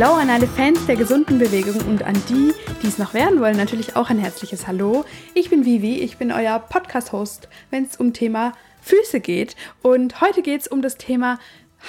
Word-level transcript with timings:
Hallo 0.00 0.14
an 0.14 0.30
alle 0.30 0.46
Fans 0.46 0.86
der 0.86 0.94
gesunden 0.94 1.40
Bewegung 1.40 1.74
und 1.88 2.04
an 2.04 2.14
die, 2.28 2.54
die 2.84 2.86
es 2.86 2.98
noch 2.98 3.14
werden 3.14 3.40
wollen, 3.40 3.56
natürlich 3.56 3.96
auch 3.96 4.10
ein 4.10 4.20
herzliches 4.20 4.68
Hallo. 4.68 5.04
Ich 5.34 5.50
bin 5.50 5.64
Vivi, 5.64 5.98
ich 5.98 6.18
bin 6.18 6.30
euer 6.30 6.60
Podcast-Host, 6.60 7.48
wenn 7.70 7.84
es 7.84 7.96
um 7.96 8.12
Thema 8.12 8.52
Füße 8.80 9.18
geht. 9.18 9.56
Und 9.82 10.20
heute 10.20 10.42
geht 10.42 10.60
es 10.60 10.68
um 10.68 10.82
das 10.82 10.98
Thema 10.98 11.40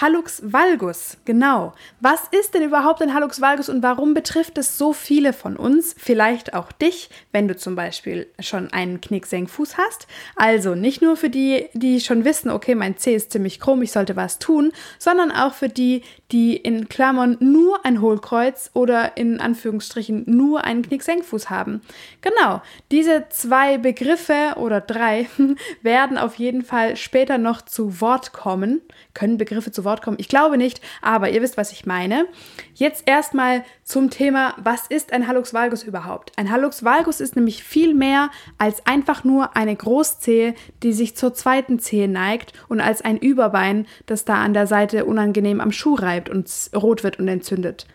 Hallux 0.02 0.42
valgus, 0.46 1.18
genau. 1.26 1.74
Was 2.00 2.22
ist 2.32 2.54
denn 2.54 2.64
überhaupt 2.64 3.02
ein 3.02 3.14
Hallux 3.14 3.42
valgus 3.42 3.70
und 3.70 3.84
warum 3.84 4.14
betrifft 4.14 4.58
es 4.58 4.78
so 4.78 4.94
viele 4.94 5.34
von 5.34 5.58
uns? 5.58 5.96
Vielleicht 5.98 6.54
auch 6.54 6.72
dich, 6.72 7.10
wenn 7.34 7.48
du 7.48 7.56
zum 7.56 7.76
Beispiel 7.76 8.28
schon 8.40 8.72
einen 8.72 9.02
Knicksenkfuß 9.02 9.78
hast. 9.78 10.08
Also 10.36 10.76
nicht 10.76 11.02
nur 11.02 11.18
für 11.18 11.30
die, 11.30 11.66
die 11.74 12.00
schon 12.00 12.24
wissen, 12.24 12.50
okay, 12.50 12.76
mein 12.76 12.98
Zeh 12.98 13.16
ist 13.16 13.32
ziemlich 13.32 13.60
krumm, 13.60 13.82
ich 13.82 13.92
sollte 13.92 14.16
was 14.16 14.40
tun, 14.40 14.72
sondern 15.00 15.32
auch 15.32 15.54
für 15.54 15.70
die, 15.70 16.04
die 16.32 16.56
in 16.56 16.88
Klammern 16.88 17.36
nur 17.40 17.86
ein 17.86 18.00
Hohlkreuz 18.00 18.70
oder 18.74 19.18
in 19.18 19.42
Anführungsstrichen 19.42 20.24
nur 20.28 20.64
einen 20.64 20.84
Knicksenkfuß 20.84 21.50
haben. 21.50 21.82
Genau, 22.22 22.62
diese 22.92 23.26
zwei 23.30 23.78
Begriffe 23.78 24.54
oder 24.58 24.80
drei 24.80 25.28
werden 25.82 26.18
auf 26.18 26.36
jeden 26.36 26.64
Fall 26.64 26.96
später 26.96 27.38
noch 27.38 27.64
zu 27.64 28.00
Wort 28.00 28.32
kommen. 28.32 28.82
Können 29.14 29.38
Begriffe 29.38 29.72
zu 29.72 29.79
Wort 29.84 30.02
kommen? 30.02 30.18
Ich 30.20 30.28
glaube 30.28 30.58
nicht, 30.58 30.82
aber 31.02 31.30
ihr 31.30 31.42
wisst, 31.42 31.58
was 31.58 31.72
ich 31.72 31.86
meine. 31.86 32.28
Jetzt 32.74 33.04
erstmal 33.08 33.64
zum 33.84 34.10
Thema, 34.10 34.54
was 34.58 34.88
ist 34.88 35.14
ein 35.14 35.28
Hallux 35.28 35.54
valgus 35.54 35.84
überhaupt? 35.84 36.32
Ein 36.38 36.52
Hallux 36.52 36.84
valgus 36.84 37.22
ist 37.22 37.36
nämlich 37.36 37.64
viel 37.64 37.94
mehr 37.94 38.30
als 38.58 38.86
einfach 38.86 39.24
nur 39.24 39.56
eine 39.56 39.76
Großzehe, 39.76 40.54
die 40.84 40.94
sich 40.94 41.16
zur 41.16 41.34
zweiten 41.34 41.80
Zehe 41.80 42.08
neigt 42.08 42.54
und 42.68 42.82
als 42.82 43.02
ein 43.02 43.18
Überbein, 43.18 43.88
das 44.06 44.26
da 44.26 44.36
an 44.36 44.54
der 44.54 44.68
Seite 44.68 45.06
unangenehm 45.06 45.62
am 45.62 45.72
Schuh 45.72 45.96
reibt 45.96 46.30
und 46.30 46.50
rot 46.76 47.04
wird 47.04 47.20
und 47.20 47.28
entzündet. 47.28 47.86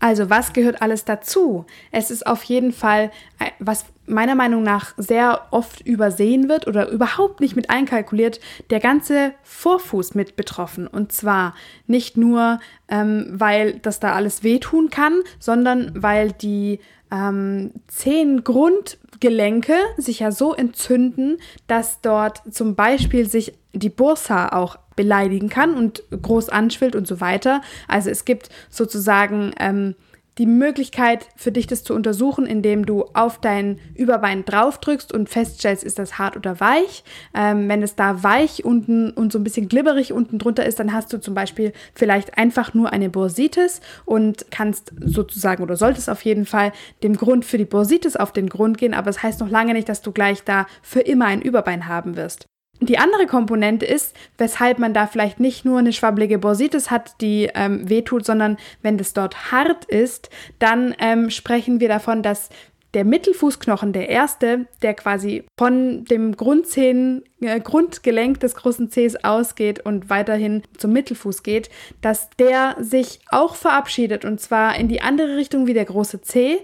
Also 0.00 0.28
was 0.28 0.52
gehört 0.52 0.82
alles 0.82 1.06
dazu? 1.06 1.64
Es 1.90 2.10
ist 2.10 2.26
auf 2.26 2.42
jeden 2.42 2.72
Fall, 2.72 3.10
äh, 3.38 3.50
was 3.58 3.86
meiner 4.06 4.34
Meinung 4.34 4.62
nach 4.62 4.92
sehr 4.98 5.46
oft 5.50 5.80
übersehen 5.80 6.48
wird 6.48 6.66
oder 6.66 6.90
überhaupt 6.90 7.40
nicht 7.40 7.56
mit 7.56 7.70
einkalkuliert, 7.70 8.38
der 8.68 8.80
ganze 8.80 9.32
Vorfuß 9.44 10.14
mit 10.14 10.36
betroffen. 10.36 10.86
Und 10.86 11.12
zwar 11.12 11.54
nicht 11.86 12.18
nur, 12.18 12.60
ähm, 12.88 13.28
weil 13.30 13.78
das 13.78 14.00
da 14.00 14.12
alles 14.12 14.42
wehtun 14.42 14.90
kann, 14.90 15.20
sondern 15.38 15.90
weil 15.94 16.32
die 16.32 16.80
ähm, 17.10 17.72
zehn 17.86 18.44
Grundgelenke 18.44 19.74
sich 19.96 20.20
ja 20.20 20.32
so 20.32 20.52
entzünden, 20.54 21.38
dass 21.66 22.00
dort 22.02 22.42
zum 22.50 22.74
Beispiel 22.74 23.28
sich 23.28 23.54
die 23.72 23.88
Bursa 23.88 24.50
auch 24.50 24.78
beleidigen 24.96 25.48
kann 25.48 25.74
und 25.74 26.02
groß 26.10 26.48
anschwillt 26.48 26.96
und 26.96 27.06
so 27.06 27.20
weiter. 27.20 27.62
Also 27.88 28.10
es 28.10 28.24
gibt 28.24 28.48
sozusagen 28.70 29.52
ähm, 29.58 29.94
die 30.38 30.46
Möglichkeit 30.46 31.28
für 31.36 31.52
dich 31.52 31.66
das 31.66 31.84
zu 31.84 31.94
untersuchen, 31.94 32.46
indem 32.46 32.86
du 32.86 33.04
auf 33.14 33.38
dein 33.40 33.78
Überbein 33.94 34.44
draufdrückst 34.44 35.12
und 35.12 35.28
feststellst, 35.28 35.84
ist 35.84 35.98
das 35.98 36.18
hart 36.18 36.36
oder 36.36 36.58
weich. 36.58 37.04
Ähm, 37.34 37.68
wenn 37.68 37.82
es 37.82 37.94
da 37.94 38.22
weich 38.22 38.64
unten 38.64 39.10
und 39.10 39.32
so 39.32 39.38
ein 39.38 39.44
bisschen 39.44 39.68
glibberig 39.68 40.12
unten 40.12 40.38
drunter 40.38 40.66
ist, 40.66 40.80
dann 40.80 40.92
hast 40.92 41.12
du 41.12 41.20
zum 41.20 41.34
Beispiel 41.34 41.72
vielleicht 41.94 42.36
einfach 42.36 42.74
nur 42.74 42.92
eine 42.92 43.10
Bursitis 43.10 43.80
und 44.04 44.46
kannst 44.50 44.92
sozusagen 45.04 45.62
oder 45.62 45.76
solltest 45.76 46.10
auf 46.10 46.22
jeden 46.22 46.46
Fall 46.46 46.72
dem 47.02 47.16
Grund 47.16 47.44
für 47.44 47.58
die 47.58 47.64
Bursitis 47.64 48.16
auf 48.16 48.32
den 48.32 48.48
Grund 48.48 48.78
gehen, 48.78 48.94
aber 48.94 49.10
es 49.10 49.16
das 49.16 49.22
heißt 49.22 49.40
noch 49.40 49.50
lange 49.50 49.74
nicht, 49.74 49.88
dass 49.88 50.02
du 50.02 50.10
gleich 50.10 50.42
da 50.42 50.66
für 50.82 51.00
immer 51.00 51.26
ein 51.26 51.42
Überbein 51.42 51.86
haben 51.86 52.16
wirst. 52.16 52.46
Die 52.80 52.98
andere 52.98 53.26
Komponente 53.26 53.86
ist, 53.86 54.14
weshalb 54.36 54.78
man 54.78 54.92
da 54.92 55.06
vielleicht 55.06 55.40
nicht 55.40 55.64
nur 55.64 55.78
eine 55.78 55.92
schwabbelige 55.92 56.38
Bursitis 56.38 56.90
hat, 56.90 57.20
die 57.20 57.48
ähm, 57.54 57.88
wehtut, 57.88 58.26
sondern 58.26 58.58
wenn 58.82 58.98
das 58.98 59.14
dort 59.14 59.52
hart 59.52 59.84
ist, 59.86 60.28
dann 60.58 60.94
ähm, 60.98 61.30
sprechen 61.30 61.80
wir 61.80 61.88
davon, 61.88 62.22
dass 62.22 62.50
der 62.94 63.04
Mittelfußknochen, 63.04 63.92
der 63.92 64.08
erste, 64.08 64.66
der 64.82 64.94
quasi 64.94 65.44
von 65.58 66.04
dem 66.04 66.32
äh, 66.32 67.60
Grundgelenk 67.60 68.40
des 68.40 68.54
großen 68.54 68.90
Zehs 68.90 69.16
ausgeht 69.24 69.80
und 69.80 70.10
weiterhin 70.10 70.62
zum 70.78 70.92
Mittelfuß 70.92 71.42
geht, 71.42 71.70
dass 72.00 72.30
der 72.38 72.76
sich 72.78 73.20
auch 73.30 73.56
verabschiedet 73.56 74.24
und 74.24 74.40
zwar 74.40 74.76
in 74.76 74.88
die 74.88 75.02
andere 75.02 75.36
Richtung 75.36 75.66
wie 75.66 75.74
der 75.74 75.84
große 75.84 76.22
Zeh, 76.22 76.58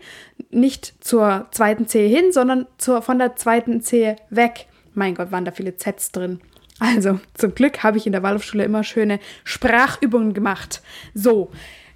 nicht 0.51 1.05
zur 1.05 1.49
zweiten 1.51 1.87
Zehe 1.89 2.09
hin, 2.09 2.33
sondern 2.33 2.67
zur, 2.79 3.03
von 3.03 3.19
der 3.19 3.37
zweiten 3.37 3.81
Zehe 3.81 4.17
weg. 4.31 4.67
Mein 4.95 5.15
Gott, 5.15 5.33
waren 5.33 5.45
da 5.45 5.53
viele 5.53 5.77
Zs 5.77 6.13
drin. 6.13 6.41
Also, 6.79 7.21
zum 7.35 7.55
Glück 7.55 7.83
habe 7.83 7.99
ich 7.99 8.07
in 8.07 8.13
der 8.13 8.23
Waldorfschule 8.23 8.65
immer 8.65 8.85
schöne 8.85 9.21
Sprachübungen 9.45 10.33
gemacht. 10.33 10.83
So, 11.15 11.51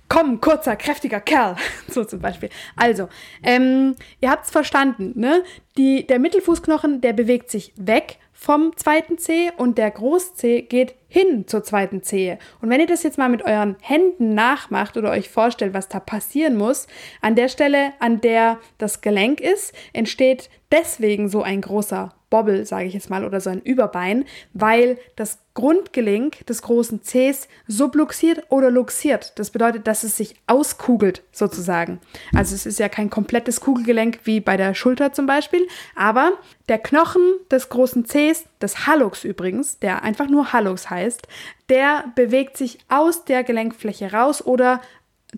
komm, 0.08 0.40
kurzer, 0.40 0.76
kräftiger 0.76 1.20
Kerl. 1.20 1.56
so 1.88 2.04
zum 2.04 2.20
Beispiel. 2.20 2.50
Also, 2.76 3.08
ähm, 3.42 3.96
ihr 4.20 4.30
habt 4.30 4.44
es 4.44 4.50
verstanden, 4.50 5.12
ne? 5.16 5.42
Die, 5.78 6.06
der 6.06 6.18
Mittelfußknochen, 6.18 7.00
der 7.00 7.14
bewegt 7.14 7.50
sich 7.50 7.72
weg 7.76 8.18
vom 8.32 8.76
zweiten 8.76 9.16
Zeh 9.16 9.50
und 9.56 9.78
der 9.78 9.90
Großzeh 9.90 10.62
geht 10.62 10.94
hin 11.14 11.46
zur 11.46 11.62
zweiten 11.62 12.02
Zehe. 12.02 12.40
Und 12.60 12.70
wenn 12.70 12.80
ihr 12.80 12.88
das 12.88 13.04
jetzt 13.04 13.18
mal 13.18 13.28
mit 13.28 13.44
euren 13.44 13.76
Händen 13.80 14.34
nachmacht 14.34 14.96
oder 14.96 15.12
euch 15.12 15.30
vorstellt, 15.30 15.72
was 15.72 15.88
da 15.88 16.00
passieren 16.00 16.56
muss, 16.56 16.88
an 17.20 17.36
der 17.36 17.48
Stelle, 17.48 17.92
an 18.00 18.20
der 18.20 18.58
das 18.78 19.00
Gelenk 19.00 19.40
ist, 19.40 19.72
entsteht 19.92 20.50
deswegen 20.72 21.28
so 21.28 21.42
ein 21.42 21.60
großer 21.60 22.12
Bobbel, 22.30 22.66
sage 22.66 22.86
ich 22.86 22.94
jetzt 22.94 23.10
mal, 23.10 23.24
oder 23.24 23.40
so 23.40 23.48
ein 23.48 23.62
Überbein, 23.62 24.24
weil 24.54 24.98
das 25.14 25.38
Grundgelenk 25.54 26.44
des 26.46 26.62
großen 26.62 27.00
Cs 27.02 27.46
subluxiert 27.68 28.42
oder 28.48 28.72
luxiert. 28.72 29.38
Das 29.38 29.50
bedeutet, 29.50 29.86
dass 29.86 30.02
es 30.02 30.16
sich 30.16 30.34
auskugelt 30.48 31.22
sozusagen. 31.30 32.00
Also 32.34 32.56
es 32.56 32.66
ist 32.66 32.80
ja 32.80 32.88
kein 32.88 33.08
komplettes 33.08 33.60
Kugelgelenk 33.60 34.18
wie 34.24 34.40
bei 34.40 34.56
der 34.56 34.74
Schulter 34.74 35.12
zum 35.12 35.26
Beispiel, 35.26 35.64
aber 35.94 36.32
der 36.68 36.78
Knochen 36.78 37.22
des 37.52 37.68
großen 37.68 38.04
Cs, 38.04 38.46
des 38.64 38.86
Hallux 38.86 39.24
übrigens, 39.24 39.78
der 39.78 40.02
einfach 40.02 40.28
nur 40.28 40.52
Hallux 40.52 40.90
heißt, 40.90 41.28
der 41.68 42.04
bewegt 42.16 42.56
sich 42.56 42.78
aus 42.88 43.24
der 43.24 43.44
Gelenkfläche 43.44 44.12
raus 44.12 44.44
oder 44.44 44.80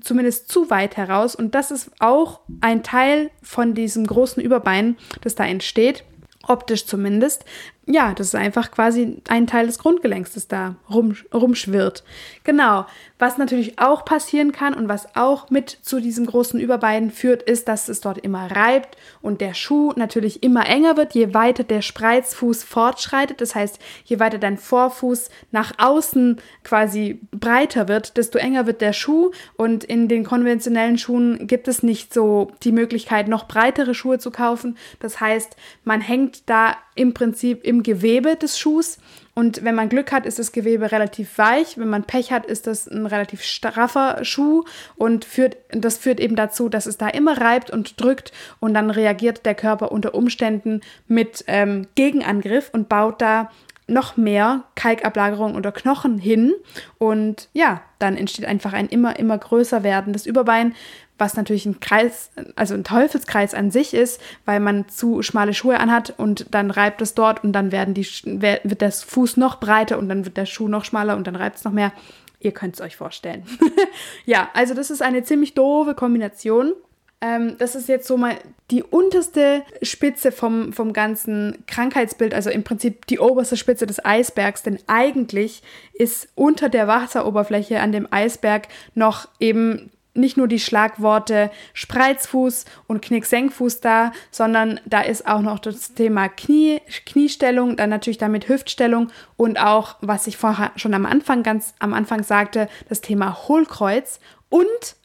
zumindest 0.00 0.48
zu 0.48 0.70
weit 0.70 0.96
heraus. 0.96 1.34
Und 1.34 1.54
das 1.54 1.70
ist 1.70 1.90
auch 1.98 2.40
ein 2.60 2.82
Teil 2.82 3.30
von 3.42 3.74
diesem 3.74 4.06
großen 4.06 4.42
Überbein, 4.42 4.96
das 5.22 5.34
da 5.34 5.44
entsteht 5.44 6.04
optisch 6.48 6.86
zumindest, 6.86 7.44
ja, 7.88 8.14
das 8.14 8.28
ist 8.28 8.34
einfach 8.34 8.72
quasi 8.72 9.22
ein 9.28 9.46
Teil 9.46 9.66
des 9.66 9.78
Grundgelenks, 9.78 10.34
das 10.34 10.48
da 10.48 10.74
rum, 10.90 11.14
rumschwirrt. 11.32 12.02
Genau. 12.42 12.84
Was 13.18 13.38
natürlich 13.38 13.78
auch 13.78 14.04
passieren 14.04 14.52
kann 14.52 14.74
und 14.74 14.88
was 14.88 15.16
auch 15.16 15.48
mit 15.50 15.70
zu 15.70 16.00
diesem 16.00 16.26
großen 16.26 16.60
Überbein 16.60 17.10
führt, 17.10 17.42
ist, 17.42 17.68
dass 17.68 17.88
es 17.88 18.00
dort 18.00 18.18
immer 18.18 18.50
reibt 18.50 18.96
und 19.22 19.40
der 19.40 19.54
Schuh 19.54 19.92
natürlich 19.96 20.42
immer 20.42 20.66
enger 20.66 20.96
wird, 20.96 21.14
je 21.14 21.32
weiter 21.32 21.64
der 21.64 21.80
Spreizfuß 21.80 22.64
fortschreitet. 22.64 23.40
Das 23.40 23.54
heißt, 23.54 23.78
je 24.04 24.18
weiter 24.18 24.38
dein 24.38 24.58
Vorfuß 24.58 25.30
nach 25.52 25.72
außen 25.78 26.38
quasi 26.64 27.20
breiter 27.30 27.88
wird, 27.88 28.16
desto 28.16 28.38
enger 28.38 28.66
wird 28.66 28.80
der 28.80 28.92
Schuh. 28.92 29.30
Und 29.56 29.84
in 29.84 30.08
den 30.08 30.24
konventionellen 30.24 30.98
Schuhen 30.98 31.46
gibt 31.46 31.68
es 31.68 31.82
nicht 31.82 32.12
so 32.12 32.50
die 32.64 32.72
Möglichkeit, 32.72 33.28
noch 33.28 33.46
breitere 33.46 33.94
Schuhe 33.94 34.18
zu 34.18 34.30
kaufen. 34.30 34.76
Das 34.98 35.20
heißt, 35.20 35.56
man 35.84 36.00
hängt 36.00 36.50
da 36.50 36.76
im 36.96 37.14
Prinzip 37.14 37.62
im 37.64 37.75
Gewebe 37.82 38.36
des 38.36 38.58
Schuhs. 38.58 38.98
Und 39.34 39.64
wenn 39.64 39.74
man 39.74 39.88
Glück 39.88 40.12
hat, 40.12 40.24
ist 40.24 40.38
das 40.38 40.52
Gewebe 40.52 40.92
relativ 40.92 41.36
weich. 41.36 41.76
Wenn 41.76 41.88
man 41.88 42.04
Pech 42.04 42.32
hat, 42.32 42.46
ist 42.46 42.66
das 42.66 42.86
ein 42.86 43.06
relativ 43.06 43.42
straffer 43.42 44.24
Schuh 44.24 44.64
und 44.96 45.24
führt, 45.24 45.56
das 45.70 45.98
führt 45.98 46.20
eben 46.20 46.36
dazu, 46.36 46.68
dass 46.68 46.86
es 46.86 46.96
da 46.96 47.08
immer 47.08 47.38
reibt 47.40 47.70
und 47.70 48.00
drückt 48.00 48.32
und 48.60 48.72
dann 48.74 48.90
reagiert 48.90 49.44
der 49.44 49.54
Körper 49.54 49.92
unter 49.92 50.14
Umständen 50.14 50.80
mit 51.06 51.44
ähm, 51.48 51.86
Gegenangriff 51.94 52.70
und 52.72 52.88
baut 52.88 53.20
da 53.20 53.50
noch 53.88 54.16
mehr 54.16 54.64
Kalkablagerung 54.74 55.54
unter 55.54 55.70
Knochen 55.70 56.18
hin. 56.18 56.54
Und 56.98 57.48
ja, 57.52 57.82
dann 57.98 58.16
entsteht 58.16 58.44
einfach 58.44 58.72
ein 58.72 58.88
immer, 58.88 59.18
immer 59.18 59.38
größer 59.38 59.82
werdendes 59.82 60.26
Überbein, 60.26 60.74
was 61.18 61.36
natürlich 61.36 61.66
ein 61.66 61.80
Kreis, 61.80 62.30
also 62.56 62.74
ein 62.74 62.84
Teufelskreis 62.84 63.54
an 63.54 63.70
sich 63.70 63.94
ist, 63.94 64.20
weil 64.44 64.60
man 64.60 64.88
zu 64.88 65.22
schmale 65.22 65.54
Schuhe 65.54 65.78
anhat 65.78 66.14
und 66.16 66.54
dann 66.54 66.70
reibt 66.70 67.00
es 67.00 67.14
dort 67.14 67.42
und 67.42 67.52
dann 67.52 67.72
werden 67.72 67.94
die, 67.94 68.06
wird 68.24 68.82
das 68.82 69.02
Fuß 69.02 69.36
noch 69.36 69.58
breiter 69.60 69.98
und 69.98 70.08
dann 70.08 70.24
wird 70.24 70.36
der 70.36 70.46
Schuh 70.46 70.68
noch 70.68 70.84
schmaler 70.84 71.16
und 71.16 71.26
dann 71.26 71.36
reibt 71.36 71.56
es 71.56 71.64
noch 71.64 71.72
mehr. 71.72 71.92
Ihr 72.38 72.52
könnt 72.52 72.74
es 72.74 72.80
euch 72.80 72.96
vorstellen. 72.96 73.44
ja, 74.26 74.50
also 74.52 74.74
das 74.74 74.90
ist 74.90 75.02
eine 75.02 75.22
ziemlich 75.22 75.54
doofe 75.54 75.94
Kombination. 75.94 76.74
Ähm, 77.22 77.56
das 77.58 77.74
ist 77.74 77.88
jetzt 77.88 78.06
so 78.06 78.18
mal 78.18 78.36
die 78.70 78.82
unterste 78.82 79.62
Spitze 79.80 80.32
vom, 80.32 80.74
vom 80.74 80.92
ganzen 80.92 81.64
Krankheitsbild, 81.66 82.34
also 82.34 82.50
im 82.50 82.62
Prinzip 82.62 83.06
die 83.06 83.18
oberste 83.18 83.56
Spitze 83.56 83.86
des 83.86 84.04
Eisbergs, 84.04 84.62
denn 84.62 84.78
eigentlich 84.86 85.62
ist 85.94 86.28
unter 86.34 86.68
der 86.68 86.86
Wasseroberfläche 86.86 87.80
an 87.80 87.92
dem 87.92 88.06
Eisberg 88.10 88.68
noch 88.94 89.28
eben 89.40 89.90
nicht 90.16 90.36
nur 90.36 90.48
die 90.48 90.58
Schlagworte 90.58 91.50
Spreizfuß 91.74 92.64
und 92.86 93.02
Knicksenkfuß 93.02 93.80
da, 93.80 94.12
sondern 94.30 94.80
da 94.84 95.00
ist 95.00 95.26
auch 95.26 95.40
noch 95.40 95.58
das 95.58 95.94
Thema 95.94 96.28
Knie, 96.28 96.80
Kniestellung, 97.04 97.76
dann 97.76 97.90
natürlich 97.90 98.18
damit 98.18 98.48
Hüftstellung 98.48 99.10
und 99.36 99.58
auch, 99.60 99.96
was 100.00 100.26
ich 100.26 100.36
vorher 100.36 100.72
schon 100.76 100.94
am 100.94 101.06
Anfang 101.06 101.42
ganz 101.42 101.74
am 101.78 101.94
Anfang 101.94 102.22
sagte, 102.22 102.68
das 102.88 103.00
Thema 103.00 103.48
Hohlkreuz 103.48 104.20
und 104.48 104.96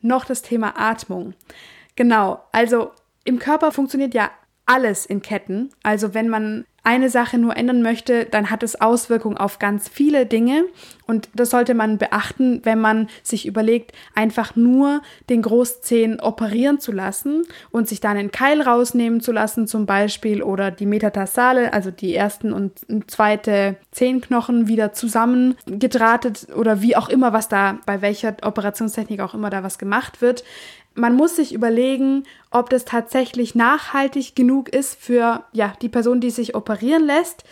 noch 0.00 0.24
das 0.24 0.42
Thema 0.42 0.74
Atmung. 0.78 1.34
Genau, 1.96 2.42
also 2.52 2.92
im 3.24 3.38
Körper 3.38 3.72
funktioniert 3.72 4.14
ja 4.14 4.30
alles 4.66 5.04
in 5.04 5.20
Ketten. 5.20 5.70
Also 5.82 6.14
wenn 6.14 6.28
man 6.28 6.64
eine 6.82 7.10
Sache 7.10 7.38
nur 7.38 7.56
ändern 7.56 7.82
möchte, 7.82 8.24
dann 8.24 8.50
hat 8.50 8.62
es 8.62 8.80
Auswirkungen 8.80 9.36
auf 9.36 9.58
ganz 9.58 9.88
viele 9.88 10.26
Dinge. 10.26 10.64
Und 11.06 11.28
das 11.34 11.50
sollte 11.50 11.74
man 11.74 11.98
beachten, 11.98 12.60
wenn 12.64 12.80
man 12.80 13.08
sich 13.22 13.46
überlegt, 13.46 13.92
einfach 14.14 14.54
nur 14.56 15.02
den 15.28 15.42
Großzehen 15.42 16.20
operieren 16.20 16.78
zu 16.78 16.92
lassen 16.92 17.42
und 17.70 17.88
sich 17.88 18.00
dann 18.00 18.16
einen 18.16 18.30
Keil 18.30 18.62
rausnehmen 18.62 19.20
zu 19.20 19.32
lassen, 19.32 19.66
zum 19.66 19.86
Beispiel, 19.86 20.42
oder 20.42 20.70
die 20.70 20.86
Metatarsale, 20.86 21.72
also 21.72 21.90
die 21.90 22.14
ersten 22.14 22.52
und 22.52 22.80
zweite 23.08 23.76
Zehenknochen 23.90 24.68
wieder 24.68 24.92
zusammengedrahtet 24.92 26.48
oder 26.56 26.80
wie 26.80 26.96
auch 26.96 27.08
immer, 27.08 27.32
was 27.32 27.48
da 27.48 27.78
bei 27.86 28.02
welcher 28.02 28.36
Operationstechnik 28.42 29.20
auch 29.20 29.34
immer 29.34 29.50
da 29.50 29.62
was 29.62 29.78
gemacht 29.78 30.22
wird 30.22 30.44
man 30.94 31.14
muss 31.14 31.36
sich 31.36 31.54
überlegen, 31.54 32.24
ob 32.50 32.70
das 32.70 32.84
tatsächlich 32.84 33.54
nachhaltig 33.54 34.34
genug 34.34 34.68
ist 34.68 35.00
für 35.00 35.44
ja, 35.52 35.72
die 35.82 35.88
Person, 35.88 36.20
die 36.20 36.30
sich 36.30 36.54
operieren 36.54 37.04
lässt. 37.04 37.44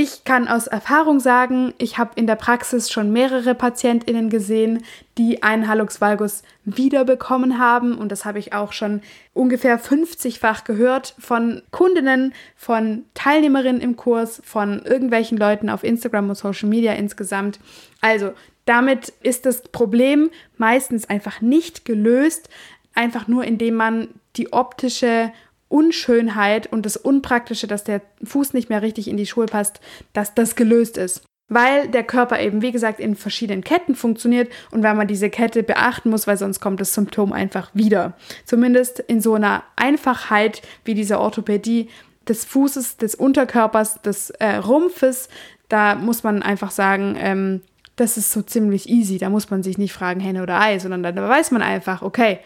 Ich 0.00 0.22
kann 0.22 0.46
aus 0.46 0.68
Erfahrung 0.68 1.18
sagen, 1.18 1.74
ich 1.78 1.98
habe 1.98 2.12
in 2.14 2.28
der 2.28 2.36
Praxis 2.36 2.88
schon 2.88 3.12
mehrere 3.12 3.56
PatientInnen 3.56 4.30
gesehen, 4.30 4.84
die 5.16 5.42
einen 5.42 5.66
Hallux 5.66 6.00
valgus 6.00 6.44
wiederbekommen 6.64 7.58
haben. 7.58 7.98
Und 7.98 8.12
das 8.12 8.24
habe 8.24 8.38
ich 8.38 8.52
auch 8.52 8.72
schon 8.72 9.02
ungefähr 9.34 9.80
50-fach 9.80 10.62
gehört 10.62 11.16
von 11.18 11.62
Kundinnen, 11.72 12.32
von 12.54 13.06
Teilnehmerinnen 13.14 13.80
im 13.80 13.96
Kurs, 13.96 14.40
von 14.44 14.82
irgendwelchen 14.84 15.36
Leuten 15.36 15.68
auf 15.68 15.82
Instagram 15.82 16.28
und 16.28 16.36
Social 16.36 16.68
Media 16.68 16.92
insgesamt. 16.92 17.58
Also 18.00 18.34
damit 18.68 19.12
ist 19.22 19.46
das 19.46 19.62
Problem 19.62 20.30
meistens 20.58 21.08
einfach 21.08 21.40
nicht 21.40 21.86
gelöst, 21.86 22.50
einfach 22.94 23.26
nur 23.26 23.44
indem 23.44 23.74
man 23.74 24.08
die 24.36 24.52
optische 24.52 25.32
Unschönheit 25.68 26.70
und 26.70 26.84
das 26.84 26.96
Unpraktische, 26.96 27.66
dass 27.66 27.84
der 27.84 28.02
Fuß 28.22 28.52
nicht 28.52 28.68
mehr 28.68 28.82
richtig 28.82 29.08
in 29.08 29.16
die 29.16 29.26
Schuhe 29.26 29.46
passt, 29.46 29.80
dass 30.12 30.34
das 30.34 30.54
gelöst 30.54 30.98
ist. 30.98 31.22
Weil 31.50 31.88
der 31.88 32.04
Körper 32.04 32.40
eben, 32.40 32.60
wie 32.60 32.72
gesagt, 32.72 33.00
in 33.00 33.16
verschiedenen 33.16 33.64
Ketten 33.64 33.94
funktioniert 33.94 34.50
und 34.70 34.82
weil 34.82 34.94
man 34.94 35.08
diese 35.08 35.30
Kette 35.30 35.62
beachten 35.62 36.10
muss, 36.10 36.26
weil 36.26 36.36
sonst 36.36 36.60
kommt 36.60 36.78
das 36.78 36.92
Symptom 36.92 37.32
einfach 37.32 37.70
wieder. 37.72 38.18
Zumindest 38.44 38.98
in 38.98 39.22
so 39.22 39.32
einer 39.32 39.64
Einfachheit 39.76 40.60
wie 40.84 40.92
dieser 40.92 41.20
Orthopädie 41.20 41.88
des 42.28 42.44
Fußes, 42.44 42.98
des 42.98 43.14
Unterkörpers, 43.14 44.02
des 44.02 44.28
äh, 44.28 44.56
Rumpfes, 44.56 45.30
da 45.70 45.94
muss 45.94 46.22
man 46.22 46.42
einfach 46.42 46.70
sagen, 46.70 47.16
ähm, 47.18 47.62
das 48.00 48.16
ist 48.16 48.32
so 48.32 48.42
ziemlich 48.42 48.88
easy. 48.88 49.18
Da 49.18 49.28
muss 49.28 49.50
man 49.50 49.62
sich 49.62 49.78
nicht 49.78 49.92
fragen, 49.92 50.20
Henne 50.20 50.42
oder 50.42 50.60
Ei, 50.60 50.78
sondern 50.78 51.02
dann 51.02 51.16
weiß 51.16 51.50
man 51.50 51.62
einfach, 51.62 52.02
okay, 52.02 52.38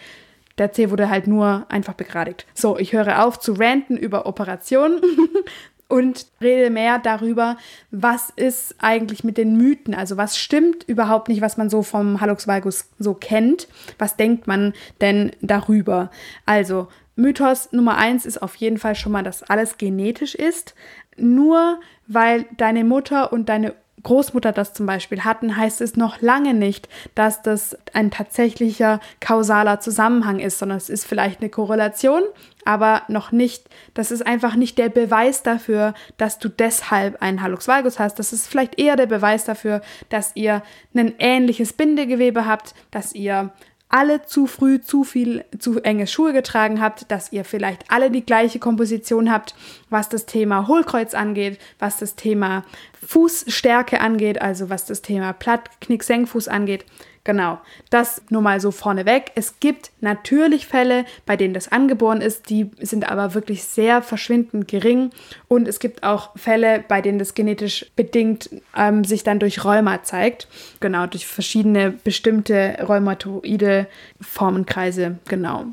der 0.58 0.72
Zeh 0.72 0.90
wurde 0.90 1.08
halt 1.08 1.26
nur 1.26 1.66
einfach 1.68 1.94
begradigt. 1.94 2.46
So, 2.54 2.78
ich 2.78 2.92
höre 2.92 3.24
auf 3.24 3.38
zu 3.38 3.54
ranten 3.54 3.96
über 3.96 4.26
Operationen 4.26 5.00
und 5.88 6.26
rede 6.40 6.70
mehr 6.70 6.98
darüber, 6.98 7.56
was 7.90 8.30
ist 8.30 8.76
eigentlich 8.78 9.24
mit 9.24 9.38
den 9.38 9.56
Mythen, 9.56 9.94
also 9.94 10.16
was 10.16 10.38
stimmt 10.38 10.84
überhaupt 10.84 11.28
nicht, 11.28 11.40
was 11.40 11.56
man 11.56 11.70
so 11.70 11.82
vom 11.82 12.20
Hallux 12.20 12.46
valgus 12.46 12.88
so 12.98 13.14
kennt, 13.14 13.68
was 13.98 14.16
denkt 14.16 14.46
man 14.46 14.72
denn 15.00 15.32
darüber? 15.40 16.10
Also, 16.46 16.88
Mythos 17.14 17.72
Nummer 17.72 17.98
eins 17.98 18.24
ist 18.24 18.40
auf 18.40 18.54
jeden 18.56 18.78
Fall 18.78 18.94
schon 18.94 19.12
mal, 19.12 19.22
dass 19.22 19.42
alles 19.42 19.76
genetisch 19.76 20.34
ist. 20.34 20.74
Nur 21.18 21.78
weil 22.06 22.46
deine 22.56 22.84
Mutter 22.84 23.34
und 23.34 23.50
deine 23.50 23.74
Großmutter 24.02 24.52
das 24.52 24.72
zum 24.72 24.86
Beispiel 24.86 25.22
hatten, 25.22 25.56
heißt 25.56 25.80
es 25.80 25.96
noch 25.96 26.20
lange 26.20 26.54
nicht, 26.54 26.88
dass 27.14 27.42
das 27.42 27.76
ein 27.92 28.10
tatsächlicher 28.10 29.00
kausaler 29.20 29.80
Zusammenhang 29.80 30.40
ist, 30.40 30.58
sondern 30.58 30.78
es 30.78 30.88
ist 30.88 31.06
vielleicht 31.06 31.40
eine 31.40 31.50
Korrelation, 31.50 32.22
aber 32.64 33.02
noch 33.08 33.30
nicht, 33.32 33.68
das 33.94 34.10
ist 34.10 34.26
einfach 34.26 34.56
nicht 34.56 34.78
der 34.78 34.88
Beweis 34.88 35.42
dafür, 35.42 35.94
dass 36.16 36.38
du 36.38 36.48
deshalb 36.48 37.22
einen 37.22 37.42
Hallux 37.42 37.68
valgus 37.68 37.98
hast. 37.98 38.18
Das 38.18 38.32
ist 38.32 38.48
vielleicht 38.48 38.78
eher 38.78 38.96
der 38.96 39.06
Beweis 39.06 39.44
dafür, 39.44 39.82
dass 40.08 40.32
ihr 40.34 40.62
ein 40.94 41.14
ähnliches 41.18 41.72
Bindegewebe 41.72 42.46
habt, 42.46 42.74
dass 42.90 43.14
ihr 43.14 43.52
alle 43.92 44.24
zu 44.24 44.46
früh 44.46 44.80
zu 44.80 45.04
viel, 45.04 45.44
zu 45.58 45.78
enge 45.80 46.06
Schuhe 46.06 46.32
getragen 46.32 46.80
habt, 46.80 47.10
dass 47.10 47.30
ihr 47.30 47.44
vielleicht 47.44 47.84
alle 47.90 48.10
die 48.10 48.24
gleiche 48.24 48.58
Komposition 48.58 49.30
habt, 49.30 49.54
was 49.90 50.08
das 50.08 50.24
Thema 50.24 50.66
Hohlkreuz 50.66 51.12
angeht, 51.12 51.58
was 51.78 51.98
das 51.98 52.16
Thema 52.16 52.64
Fußstärke 53.06 54.00
angeht, 54.00 54.40
also 54.40 54.70
was 54.70 54.86
das 54.86 55.02
Thema 55.02 55.34
Platt, 55.34 55.68
Knick, 55.82 56.04
Senkfuß 56.04 56.48
angeht. 56.48 56.86
Genau, 57.24 57.60
das 57.90 58.20
nur 58.30 58.42
mal 58.42 58.60
so 58.60 58.72
vorneweg. 58.72 59.30
Es 59.36 59.60
gibt 59.60 59.92
natürlich 60.00 60.66
Fälle, 60.66 61.04
bei 61.24 61.36
denen 61.36 61.54
das 61.54 61.70
angeboren 61.70 62.20
ist, 62.20 62.50
die 62.50 62.72
sind 62.80 63.08
aber 63.08 63.34
wirklich 63.34 63.62
sehr 63.62 64.02
verschwindend 64.02 64.66
gering. 64.66 65.10
Und 65.46 65.68
es 65.68 65.78
gibt 65.78 66.02
auch 66.02 66.36
Fälle, 66.36 66.82
bei 66.88 67.00
denen 67.00 67.20
das 67.20 67.34
genetisch 67.34 67.86
bedingt 67.94 68.50
ähm, 68.76 69.04
sich 69.04 69.22
dann 69.22 69.38
durch 69.38 69.64
Rheuma 69.64 70.02
zeigt. 70.02 70.48
Genau, 70.80 71.06
durch 71.06 71.28
verschiedene 71.28 71.92
bestimmte 71.92 72.78
rheumatoide 72.88 73.86
Formenkreise. 74.20 75.18
Genau. 75.28 75.66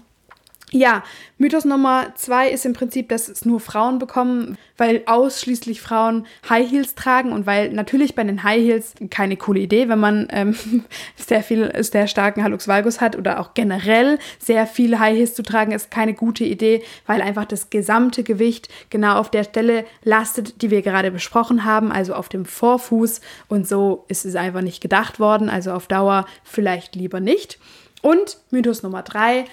Ja, 0.72 1.04
Mythos 1.40 1.66
Nummer 1.66 2.14
zwei 2.16 2.50
ist 2.50 2.64
im 2.64 2.74
Prinzip, 2.74 3.10
dass 3.10 3.28
es 3.28 3.44
nur 3.44 3.60
Frauen 3.60 3.98
bekommen, 3.98 4.56
weil 4.78 5.02
ausschließlich 5.08 5.82
Frauen 5.82 6.28
High 6.48 6.70
Heels 6.70 6.94
tragen 6.94 7.32
und 7.32 7.48
weil 7.48 7.72
natürlich 7.72 8.14
bei 8.14 8.24
den 8.24 8.44
High 8.44 8.62
Heels 8.62 8.94
keine 9.10 9.36
coole 9.36 9.62
Idee, 9.62 9.90
wenn 9.90 10.00
man 10.00 10.28
ähm, 10.30 10.56
sehr 11.16 11.42
viel, 11.42 11.72
sehr 11.84 12.06
starken 12.06 12.44
Hallux 12.44 12.68
valgus 12.68 13.02
hat 13.02 13.16
oder 13.18 13.40
auch 13.40 13.56
generell 13.56 14.20
sehr 14.38 14.68
viel 14.68 15.00
High 15.00 15.18
Heels 15.18 15.34
zu 15.34 15.42
tragen, 15.42 15.72
ist 15.72 15.90
keine 15.90 16.14
gute 16.14 16.44
Idee, 16.44 16.84
weil 17.08 17.24
einfach 17.24 17.46
das 17.46 17.72
gesamte 17.72 18.22
Gewicht 18.24 18.70
genau 18.92 19.18
auf 19.18 19.32
der 19.32 19.46
Stelle 19.46 19.86
lastet, 20.04 20.62
die 20.62 20.70
wir 20.70 20.84
gerade 20.84 21.10
besprochen 21.10 21.66
haben, 21.66 21.92
also 21.92 22.14
auf 22.14 22.30
dem 22.30 22.46
Vorfuß 22.46 23.22
und 23.48 23.68
so 23.68 24.06
ist 24.08 24.24
es 24.24 24.36
einfach 24.36 24.62
nicht 24.62 24.82
gedacht 24.82 25.20
worden, 25.20 25.50
also 25.50 25.72
auf 25.72 25.88
Dauer 25.88 26.28
vielleicht 26.44 26.96
lieber 26.96 27.20
nicht. 27.20 27.58
Und 28.02 28.38
Mythos 28.50 28.84
Nummer 28.84 29.04
drei, 29.04 29.46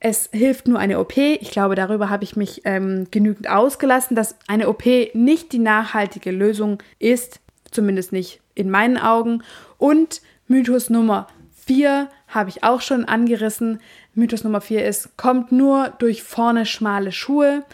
es 0.00 0.28
hilft 0.32 0.68
nur 0.68 0.78
eine 0.78 1.00
OP. 1.00 1.16
Ich 1.16 1.50
glaube, 1.50 1.74
darüber 1.74 2.08
habe 2.08 2.24
ich 2.24 2.36
mich 2.36 2.62
ähm, 2.64 3.08
genügend 3.10 3.50
ausgelassen, 3.50 4.14
dass 4.14 4.36
eine 4.46 4.68
OP 4.68 4.84
nicht 5.14 5.52
die 5.52 5.58
nachhaltige 5.58 6.30
Lösung 6.30 6.82
ist, 6.98 7.40
zumindest 7.70 8.12
nicht 8.12 8.40
in 8.54 8.70
meinen 8.70 8.96
Augen. 8.96 9.42
Und 9.76 10.22
Mythos 10.46 10.88
Nummer 10.88 11.26
4 11.66 12.08
habe 12.28 12.50
ich 12.50 12.62
auch 12.62 12.80
schon 12.80 13.04
angerissen. 13.06 13.80
Mythos 14.14 14.44
Nummer 14.44 14.60
4 14.60 14.84
ist, 14.84 15.16
kommt 15.16 15.52
nur 15.52 15.92
durch 15.98 16.22
vorne 16.22 16.64
schmale 16.64 17.12
Schuhe. 17.12 17.64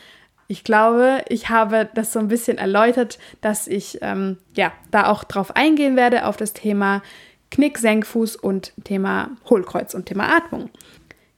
Ich 0.49 0.65
glaube, 0.65 1.23
ich 1.29 1.49
habe 1.49 1.89
das 1.95 2.13
so 2.13 2.19
ein 2.19 2.29
bisschen 2.29 2.59
erläutert, 2.59 3.19
dass 3.41 3.67
ich 3.67 3.99
ähm, 4.03 4.39
ja 4.55 4.73
da 4.91 5.09
auch 5.09 5.25
drauf 5.25 5.57
eingehen 5.57 5.97
werde 5.97 6.27
auf 6.27 6.37
das 6.37 6.53
Thema 6.53 7.03
Knick, 7.51 7.79
Senkfuß 7.79 8.37
und 8.37 8.73
Thema 8.83 9.31
Hohlkreuz 9.49 9.95
und 9.95 10.07
Thema 10.07 10.37
Atmung. 10.37 10.71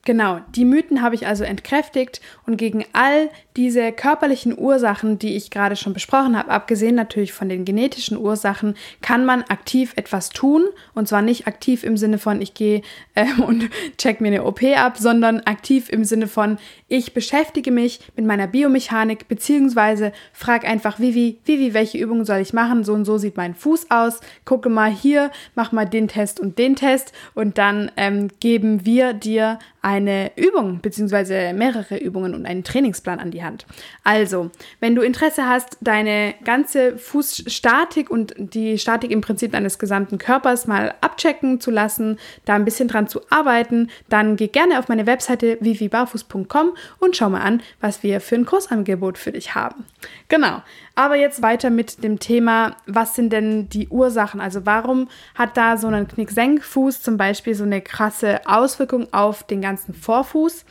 Genau, 0.07 0.39
die 0.55 0.65
Mythen 0.65 1.03
habe 1.03 1.17
ich 1.17 1.27
also 1.27 1.43
entkräftigt 1.43 2.21
und 2.47 2.57
gegen 2.59 2.85
all 2.93 3.29
diese 3.57 3.91
körperlichen 3.91 4.57
Ursachen, 4.57 5.19
die 5.19 5.35
ich 5.35 5.51
gerade 5.51 5.75
schon 5.75 5.95
besprochen 5.95 6.39
habe, 6.39 6.53
abgesehen 6.53 6.95
natürlich 6.95 7.33
von 7.33 7.49
den 7.49 7.65
genetischen 7.65 8.17
Ursachen, 8.17 8.77
kann 9.03 9.25
man 9.25 9.43
aktiv 9.43 9.95
etwas 9.97 10.31
tun. 10.31 10.65
Und 10.95 11.09
zwar 11.09 11.23
nicht 11.23 11.49
aktiv 11.49 11.83
im 11.83 11.97
Sinne 11.97 12.19
von, 12.19 12.41
ich 12.41 12.55
gehe 12.55 12.83
äh, 13.17 13.27
und 13.45 13.69
check 13.99 14.21
mir 14.21 14.29
eine 14.29 14.45
OP 14.45 14.63
ab, 14.77 14.97
sondern 14.97 15.41
aktiv 15.41 15.89
im 15.89 16.05
Sinne 16.05 16.29
von, 16.29 16.59
ich 16.87 17.13
beschäftige 17.13 17.73
mich 17.73 17.99
mit 18.15 18.27
meiner 18.27 18.47
Biomechanik, 18.47 19.27
beziehungsweise 19.27 20.13
frage 20.33 20.69
einfach, 20.69 21.01
Vivi, 21.01 21.41
Vivi, 21.45 21.75
welche 21.75 21.99
Übungen 21.99 22.25
soll 22.25 22.39
ich 22.39 22.53
machen? 22.53 22.85
So 22.85 22.93
und 22.93 23.07
so 23.07 23.19
sieht 23.19 23.37
mein 23.37 23.57
Fuß 23.57 23.91
aus. 23.91 24.21
Gucke 24.45 24.69
mal 24.69 24.93
hier, 24.93 25.33
mach 25.57 25.73
mal 25.73 25.87
den 25.87 26.07
Test 26.07 26.39
und 26.39 26.59
den 26.59 26.77
Test. 26.77 27.13
Und 27.35 27.59
dann 27.59 27.91
ähm, 27.97 28.29
geben 28.39 28.87
wir 28.87 29.13
dir 29.15 29.59
eine 29.97 30.33
Übung 30.37 30.81
beziehungsweise 30.81 31.53
mehrere 31.55 31.97
Übungen 31.97 32.35
und 32.35 32.47
einen 32.47 32.65
Trainingsplan 32.65 33.19
an 33.19 33.31
die 33.31 33.43
Hand. 33.43 33.67
Also, 34.05 34.51
wenn 34.81 34.95
du 34.95 35.03
Interesse 35.03 35.49
hast, 35.49 35.79
deine 35.81 36.35
ganze 36.45 36.99
Fußstatik 36.99 38.11
und 38.11 38.35
die 38.37 38.79
Statik 38.79 39.11
im 39.11 39.21
Prinzip 39.21 39.53
deines 39.53 39.79
gesamten 39.79 40.19
Körpers 40.19 40.67
mal 40.67 40.95
abchecken 41.01 41.61
zu 41.61 41.71
lassen, 41.71 42.19
da 42.45 42.55
ein 42.55 42.65
bisschen 42.65 42.89
dran 42.89 43.09
zu 43.09 43.21
arbeiten, 43.31 43.91
dann 44.09 44.37
geh 44.37 44.49
gerne 44.49 44.79
auf 44.79 44.89
meine 44.89 45.07
Webseite 45.07 45.59
vivibarfuß.com 45.61 46.77
und 46.99 47.17
schau 47.17 47.31
mal 47.31 47.41
an, 47.41 47.63
was 47.81 48.03
wir 48.03 48.21
für 48.21 48.37
ein 48.37 48.47
Kursangebot 48.47 49.19
für 49.19 49.33
dich 49.33 49.55
haben. 49.55 49.85
Genau. 50.29 50.63
Aber 50.99 51.15
jetzt 51.15 51.43
weiter 51.43 51.69
mit 51.69 52.03
dem 52.03 52.19
Thema, 52.19 52.75
was 52.87 53.15
sind 53.15 53.31
denn 53.31 53.69
die 53.69 53.89
Ursachen? 53.89 54.41
Also 54.41 54.65
warum 54.65 55.09
hat 55.35 55.59
da 55.59 55.77
so 55.77 55.89
ein 55.89 56.09
Knicksenkfuß 56.09 57.03
zum 57.03 57.19
Beispiel 57.19 57.55
so 57.55 57.65
eine 57.65 57.83
krasse 57.83 58.41
Auswirkung 58.47 59.13
auf 59.13 59.43
den 59.43 59.61
ganzen 59.61 59.93
Vorfuß? 59.93 60.65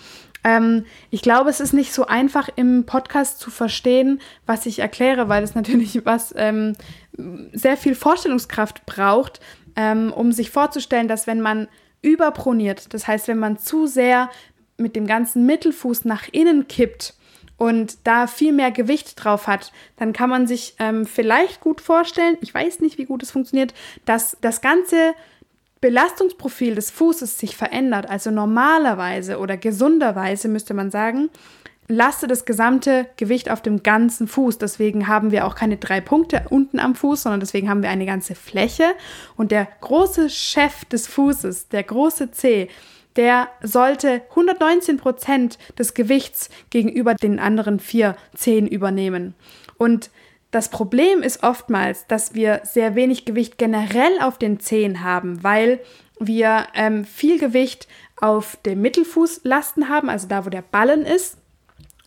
Ähm, 0.44 0.86
ich 1.12 1.22
glaube, 1.22 1.52
es 1.52 1.60
ist 1.60 1.74
nicht 1.74 1.94
so 1.94 2.08
einfach 2.08 2.50
im 2.56 2.88
Podcast 2.88 3.40
zu 3.40 3.52
verstehen, 3.52 4.20
was 4.48 4.66
ich 4.66 4.80
erkläre, 4.80 5.30
weil 5.30 5.44
es 5.44 5.54
natürlich 5.54 6.04
was 6.06 6.34
ähm, 6.36 6.74
sehr 7.54 7.78
viel 7.78 7.94
Vorstellungskraft 7.94 8.88
braucht, 8.88 9.40
ähm, 9.76 10.12
um 10.12 10.32
sich 10.32 10.50
vorzustellen, 10.50 11.08
dass 11.08 11.28
wenn 11.28 11.40
man 11.40 11.68
überproniert. 12.02 12.96
Das 12.96 13.08
heißt, 13.08 13.28
wenn 13.28 13.38
man 13.38 13.60
zu 13.60 13.86
sehr 13.86 14.32
mit 14.78 14.96
dem 14.96 15.06
ganzen 15.06 15.46
Mittelfuß 15.46 16.06
nach 16.06 16.28
innen 16.32 16.68
kippt 16.68 17.14
und 17.58 17.98
da 18.06 18.28
viel 18.28 18.52
mehr 18.52 18.72
Gewicht 18.72 19.24
drauf 19.24 19.48
hat, 19.48 19.72
dann 19.98 20.14
kann 20.14 20.30
man 20.30 20.48
sich 20.48 20.76
ähm, 20.80 21.06
vielleicht 21.06 21.62
gut 21.62 21.82
vorstellen, 21.82 22.38
ich 22.42 22.54
weiß 22.54 22.82
nicht, 22.82 22.98
wie 22.98 23.06
gut 23.06 23.24
es 23.24 23.32
funktioniert, 23.32 23.74
dass 24.06 24.38
das 24.42 24.62
ganze 24.62 25.14
Belastungsprofil 25.82 26.76
des 26.76 26.90
Fußes 26.92 27.38
sich 27.38 27.56
verändert. 27.56 28.10
Also 28.10 28.32
normalerweise 28.32 29.40
oder 29.40 29.56
gesunderweise 29.56 30.48
müsste 30.48 30.74
man 30.74 30.90
sagen, 30.92 31.30
laste 31.88 32.28
das 32.28 32.46
gesamte 32.46 33.08
Gewicht 33.18 33.52
auf 33.52 33.62
dem 33.62 33.84
ganzen 33.84 34.28
Fuß. 34.28 34.58
Deswegen 34.58 35.08
haben 35.08 35.32
wir 35.32 35.46
auch 35.46 35.56
keine 35.56 35.78
drei 35.78 36.02
Punkte 36.02 36.46
unten 36.50 36.80
am 36.80 36.96
Fuß, 36.96 37.24
sondern 37.24 37.40
deswegen 37.40 37.70
haben 37.70 37.84
wir 37.84 37.90
eine 37.90 38.06
ganze 38.06 38.36
Fläche. 38.36 38.86
Und 39.38 39.52
der 39.52 39.68
große 39.82 40.30
Chef 40.30 40.86
des 40.86 41.08
Fußes, 41.08 41.70
der 41.70 41.84
große 41.84 42.32
C, 42.32 42.70
der 43.16 43.50
sollte 43.62 44.22
119 44.30 44.98
Prozent 44.98 45.58
des 45.78 45.94
Gewichts 45.94 46.50
gegenüber 46.70 47.16
den 47.16 47.40
anderen 47.40 47.80
vier 47.80 48.16
Zehen 48.36 48.68
übernehmen. 48.68 49.36
Und 49.78 50.10
das 50.52 50.70
Problem 50.70 51.22
ist 51.22 51.44
oftmals, 51.44 52.08
dass 52.08 52.34
wir 52.34 52.62
sehr 52.64 52.96
wenig 52.96 53.26
Gewicht 53.26 53.58
generell 53.58 54.22
auf 54.22 54.38
den 54.38 54.60
Zehen 54.60 55.04
haben, 55.04 55.44
weil 55.44 55.82
wir 56.20 56.68
ähm, 56.74 57.04
viel 57.04 57.40
Gewicht 57.40 57.88
auf 58.22 58.58
dem 58.66 58.82
Mittelfußlasten 58.82 59.90
haben, 59.90 60.10
also 60.10 60.28
da, 60.28 60.46
wo 60.46 60.50
der 60.50 60.62
Ballen 60.62 61.06
ist. 61.06 61.38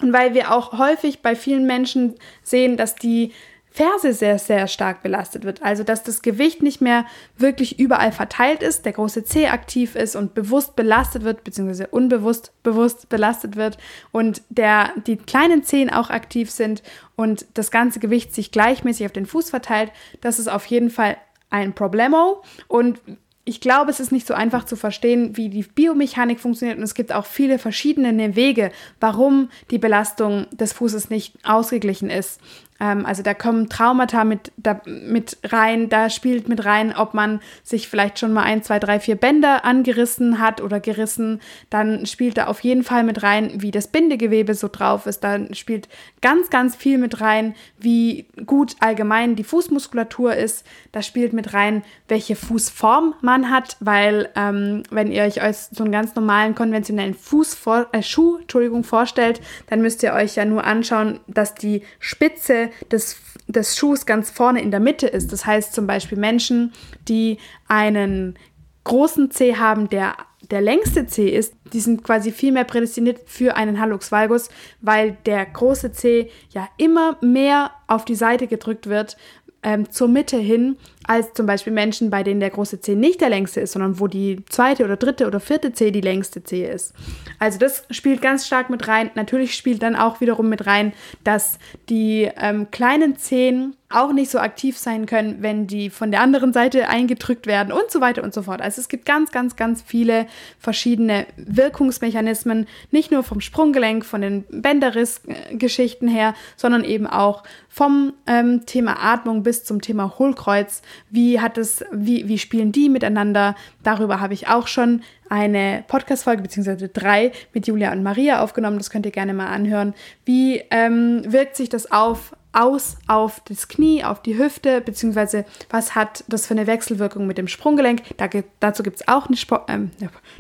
Und 0.00 0.12
weil 0.12 0.33
wir 0.33 0.53
auch 0.53 0.79
häufig 0.79 1.21
bei 1.21 1.35
vielen 1.35 1.67
Menschen 1.67 2.15
sehen, 2.43 2.77
dass 2.77 2.95
die 2.95 3.33
Ferse 3.78 4.12
sehr, 4.12 4.40
sehr 4.40 4.66
stark 4.66 5.04
belastet 5.04 5.44
wird. 5.44 5.62
Also, 5.62 5.85
dass 5.85 6.02
das 6.02 6.20
Gewicht 6.20 6.64
nicht 6.64 6.80
mehr 6.80 7.06
wirklich 7.37 7.78
überall 7.78 8.11
verteilt 8.11 8.61
ist, 8.61 8.85
der 8.85 8.92
große 8.92 9.23
C 9.23 9.47
aktiv 9.47 9.94
ist 9.94 10.16
und 10.16 10.35
bewusst 10.35 10.75
belastet 10.75 11.23
wird, 11.23 11.44
beziehungsweise 11.44 11.87
unbewusst 11.87 12.50
bewusst 12.64 13.08
belastet 13.08 13.54
wird 13.54 13.78
und 14.11 14.42
der, 14.49 14.90
die 15.06 15.16
kleinen 15.16 15.62
Zehen 15.62 15.90
auch 15.90 16.11
aktiv 16.11 16.50
sind 16.50 16.82
und 17.14 17.47
das 17.54 17.70
ganze 17.70 18.00
Gewicht 18.00 18.35
sich 18.35 18.50
gleichmäßig 18.50 19.06
auf 19.06 19.12
den 19.12 19.26
Fuß 19.26 19.50
verteilt. 19.50 19.92
Das 20.23 20.40
ist 20.40 20.49
auf 20.49 20.66
jeden 20.66 20.90
Fall 20.90 21.16
ein 21.49 21.73
Problemo. 21.73 22.42
Und 22.66 23.00
ich 23.44 23.62
glaube, 23.62 23.90
es 23.90 23.99
ist 23.99 24.12
nicht 24.12 24.26
so 24.26 24.35
einfach 24.35 24.64
zu 24.64 24.76
verstehen, 24.76 25.37
wie 25.38 25.49
die 25.49 25.62
Biomechanik 25.62 26.38
funktioniert 26.38 26.76
und 26.76 26.85
es 26.85 26.94
gibt 26.94 27.12
auch 27.12 27.25
viele 27.25 27.58
verschiedene 27.58 28.37
Wege, 28.37 28.73
warum 29.00 29.49
die 29.70 29.78
Belastung 29.78 30.47
des 30.50 30.75
Fußes 30.75 31.08
nicht 31.08 31.35
ausgeglichen 31.44 32.11
ist. 32.11 32.40
Ähm, 32.80 33.06
also 33.06 33.23
da 33.23 33.35
kommen 33.35 33.68
Traumata 33.68 34.25
mit, 34.25 34.52
da, 34.56 34.80
mit 34.87 35.38
rein, 35.44 35.88
da 35.88 36.11
spielt 36.11 36.49
mit 36.49 36.64
rein, 36.64 36.94
ob 36.97 37.14
man 37.14 37.40
sich 37.62 37.88
vielleicht 37.88 38.18
schon 38.18 38.32
mal 38.32 38.42
ein, 38.42 38.62
zwei, 38.62 38.78
drei, 38.78 39.00
vier 39.00 39.16
Bänder 39.16 39.64
angerissen 39.64 40.38
hat 40.38 40.61
oder 40.61 40.80
gerissen. 40.80 41.40
Dann 41.70 42.06
spielt 42.06 42.37
da 42.37 42.47
auf 42.47 42.61
jeden 42.61 42.85
Fall 42.85 43.04
mit 43.04 43.23
rein, 43.23 43.62
wie 43.62 43.70
das 43.70 43.88
Bindegewebe 43.88 44.54
so 44.54 44.68
drauf 44.68 45.06
ist. 45.06 45.25
Dann 45.25 45.54
spielt 45.54 45.88
ganz, 46.20 46.50
ganz 46.50 46.76
viel 46.76 46.99
mit 46.99 47.20
rein, 47.20 47.54
wie 47.78 48.26
gut 48.47 48.76
allgemein 48.80 49.37
die 49.37 49.44
Fußmuskulatur 49.44 50.35
ist. 50.35 50.64
Da 50.92 51.02
spielt 51.02 51.32
mit 51.32 51.54
rein, 51.54 51.82
welche 52.06 52.37
Fußform 52.37 53.14
man 53.20 53.50
hat, 53.50 53.76
weil 53.80 54.28
ähm, 54.37 54.82
wenn 54.90 55.11
ihr 55.11 55.23
euch 55.23 55.38
so 55.70 55.85
einen 55.85 55.92
ganz 55.92 56.14
normalen 56.14 56.54
konventionellen 56.54 57.14
Fuß 57.14 57.58
äh, 57.92 58.02
Schuh, 58.02 58.38
Entschuldigung, 58.38 58.85
vorstellt, 58.85 59.40
dann 59.68 59.82
müsst 59.82 60.02
ihr 60.02 60.12
euch 60.12 60.37
ja 60.37 60.44
nur 60.44 60.64
anschauen, 60.64 61.20
dass 61.26 61.54
die 61.54 61.82
Spitze 61.99 62.67
des, 62.90 63.16
des 63.46 63.76
Schuhs 63.76 64.06
ganz 64.06 64.30
vorne 64.30 64.60
in 64.62 64.70
der 64.70 64.80
Mitte 64.80 65.06
ist. 65.06 65.32
Das 65.32 65.46
heißt 65.46 65.75
zum 65.75 65.87
Beispiel 65.87 66.18
Menschen, 66.18 66.72
die 67.08 67.38
einen 67.66 68.38
großen 68.84 69.30
Zeh 69.30 69.56
haben, 69.56 69.88
der 69.88 70.16
der 70.50 70.60
längste 70.60 71.06
Zeh 71.06 71.28
ist, 71.28 71.54
die 71.72 71.80
sind 71.80 72.04
quasi 72.04 72.32
viel 72.32 72.52
mehr 72.52 72.64
prädestiniert 72.64 73.20
für 73.26 73.56
einen 73.56 73.80
Hallux 73.80 74.10
valgus, 74.10 74.48
weil 74.80 75.18
der 75.26 75.44
große 75.44 75.92
Zeh 75.92 76.30
ja 76.50 76.68
immer 76.78 77.18
mehr 77.20 77.72
auf 77.87 78.04
die 78.04 78.14
Seite 78.14 78.46
gedrückt 78.46 78.87
wird, 78.88 79.16
ähm, 79.62 79.90
zur 79.90 80.08
Mitte 80.08 80.38
hin, 80.38 80.76
als 81.09 81.33
zum 81.33 81.47
Beispiel 81.47 81.73
Menschen, 81.73 82.11
bei 82.11 82.23
denen 82.23 82.38
der 82.38 82.50
große 82.50 82.81
Zeh 82.81 82.95
nicht 82.95 83.23
der 83.23 83.31
längste 83.31 83.61
ist, 83.61 83.73
sondern 83.73 83.99
wo 83.99 84.07
die 84.07 84.45
zweite 84.50 84.85
oder 84.85 84.97
dritte 84.97 85.27
oder 85.27 85.41
vierte 85.41 85.73
Zeh 85.73 85.91
die 85.91 86.03
längste 86.03 86.45
Zeh 86.45 86.69
ist. 86.69 86.93
Also 87.38 87.59
das 87.59 87.85
spielt 87.91 88.21
ganz 88.21 88.47
stark 88.47 88.69
mit 88.69 88.87
rein. 88.88 89.11
Natürlich 89.15 89.55
spielt 89.55 89.83
dann 89.83 89.97
auch 89.97 90.21
wiederum 90.21 90.50
mit 90.50 90.67
rein, 90.67 90.93
dass 91.25 91.59
die 91.88 92.31
ähm, 92.37 92.71
kleinen 92.71 93.17
Zehen 93.17 93.75
auch 93.91 94.12
nicht 94.12 94.31
so 94.31 94.38
aktiv 94.38 94.77
sein 94.77 95.07
können, 95.07 95.38
wenn 95.41 95.67
die 95.67 95.88
von 95.88 96.11
der 96.11 96.21
anderen 96.21 96.53
Seite 96.53 96.88
eingedrückt 96.88 97.47
werden 97.47 97.73
und 97.73 97.91
so 97.91 98.03
weiter 98.03 98.23
und 98.23 98.35
so 98.35 98.43
fort. 98.43 98.61
Also 98.61 98.83
es 98.83 98.88
gibt 98.88 99.07
ganz, 99.07 99.33
ganz, 99.33 99.57
ganz 99.57 99.81
viele 99.81 100.27
verschiedene 100.59 101.27
Wirkungsmechanismen, 101.37 102.67
nicht 102.91 103.11
nur 103.11 103.23
vom 103.23 103.41
Sprunggelenk, 103.41 104.05
von 104.05 104.21
den 104.21 104.45
Bänderriss-Geschichten 104.50 106.07
her, 106.07 106.35
sondern 106.57 106.85
eben 106.85 107.07
auch 107.07 107.45
vom 107.71 108.12
ähm, 108.27 108.67
Thema 108.67 109.03
Atmung 109.03 109.43
bis 109.43 109.65
zum 109.65 109.81
Thema 109.81 110.19
Hohlkreuz, 110.19 110.83
wie 111.11 111.40
hat 111.40 111.59
es, 111.59 111.85
wie, 111.93 112.28
wie 112.28 112.38
spielen 112.38 112.73
die 112.73 112.88
miteinander? 112.88 113.55
Darüber 113.83 114.21
habe 114.21 114.35
ich 114.35 114.49
auch 114.49 114.67
schon 114.67 115.02
eine 115.28 115.85
Podcast-Folge, 115.88 116.43
beziehungsweise 116.43 116.88
drei 116.88 117.33
mit 117.52 117.67
Julia 117.67 117.93
und 117.93 118.02
Maria 118.02 118.43
aufgenommen. 118.43 118.78
Das 118.78 118.90
könnt 118.90 119.07
ihr 119.07 119.12
gerne 119.12 119.35
mal 119.35 119.49
anhören. 119.49 119.95
Wie 120.25 120.62
ähm, 120.71 121.23
wirkt 121.26 121.57
sich 121.57 121.69
das 121.69 121.90
auf 121.90 122.33
aus 122.59 122.97
auf 123.07 123.41
das 123.45 123.69
Knie, 123.69 124.03
auf 124.03 124.21
die 124.21 124.37
Hüfte, 124.37 124.81
beziehungsweise 124.81 125.45
was 125.71 125.95
hat 125.95 126.25
das 126.29 126.47
für 126.47 126.55
eine 126.55 126.67
Wechselwirkung 126.67 127.27
mit 127.27 127.38
dem 127.38 127.47
Sprunggelenk. 127.47 128.03
Da, 128.17 128.29
dazu 128.59 128.83
gibt 128.83 128.97
es 128.97 129.09
auch 129.09 129.29
eine, 129.29 129.37
Sport, 129.37 129.69
ähm, 129.69 129.93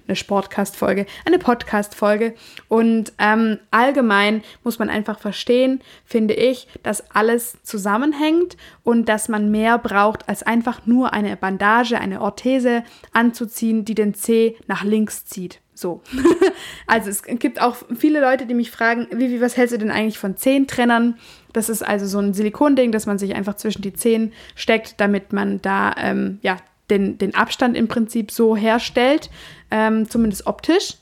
eine 0.06 0.16
Sportcast-Folge, 0.16 1.06
eine 1.24 1.38
Podcast-Folge. 1.38 2.34
Und 2.66 3.12
ähm, 3.18 3.58
allgemein 3.70 4.42
muss 4.64 4.80
man 4.80 4.90
einfach 4.90 5.20
verstehen, 5.20 5.80
finde 6.04 6.34
ich, 6.34 6.66
dass 6.82 7.08
alles 7.12 7.58
zusammenhängt 7.62 8.56
und 8.82 9.08
dass 9.08 9.28
man 9.28 9.50
mehr 9.50 9.78
braucht, 9.78 10.28
als 10.28 10.42
einfach 10.42 10.86
nur 10.86 11.12
eine 11.12 11.36
Bandage, 11.36 12.00
eine 12.00 12.20
Orthese 12.20 12.82
anzuziehen, 13.12 13.84
die 13.84 13.94
den 13.94 14.14
C 14.14 14.56
nach 14.66 14.82
links 14.82 15.24
zieht. 15.24 15.60
So. 15.78 16.02
also 16.88 17.08
es 17.08 17.22
gibt 17.22 17.60
auch 17.60 17.76
viele 17.96 18.20
Leute, 18.20 18.46
die 18.46 18.54
mich 18.54 18.72
fragen, 18.72 19.06
Vivi, 19.12 19.40
was 19.40 19.56
hältst 19.56 19.74
du 19.74 19.78
denn 19.78 19.92
eigentlich 19.92 20.18
von 20.18 20.36
Zehentrennern? 20.36 21.16
Das 21.52 21.68
ist 21.68 21.82
also 21.82 22.06
so 22.06 22.18
ein 22.18 22.34
Silikonding, 22.34 22.92
das 22.92 23.06
man 23.06 23.18
sich 23.18 23.34
einfach 23.34 23.56
zwischen 23.56 23.82
die 23.82 23.92
Zehen 23.92 24.32
steckt, 24.54 25.00
damit 25.00 25.32
man 25.32 25.60
da 25.62 25.94
ähm, 25.98 26.38
ja, 26.42 26.56
den, 26.90 27.18
den 27.18 27.34
Abstand 27.34 27.76
im 27.76 27.88
Prinzip 27.88 28.30
so 28.30 28.56
herstellt, 28.56 29.30
ähm, 29.70 30.08
zumindest 30.08 30.46
optisch. 30.46 30.96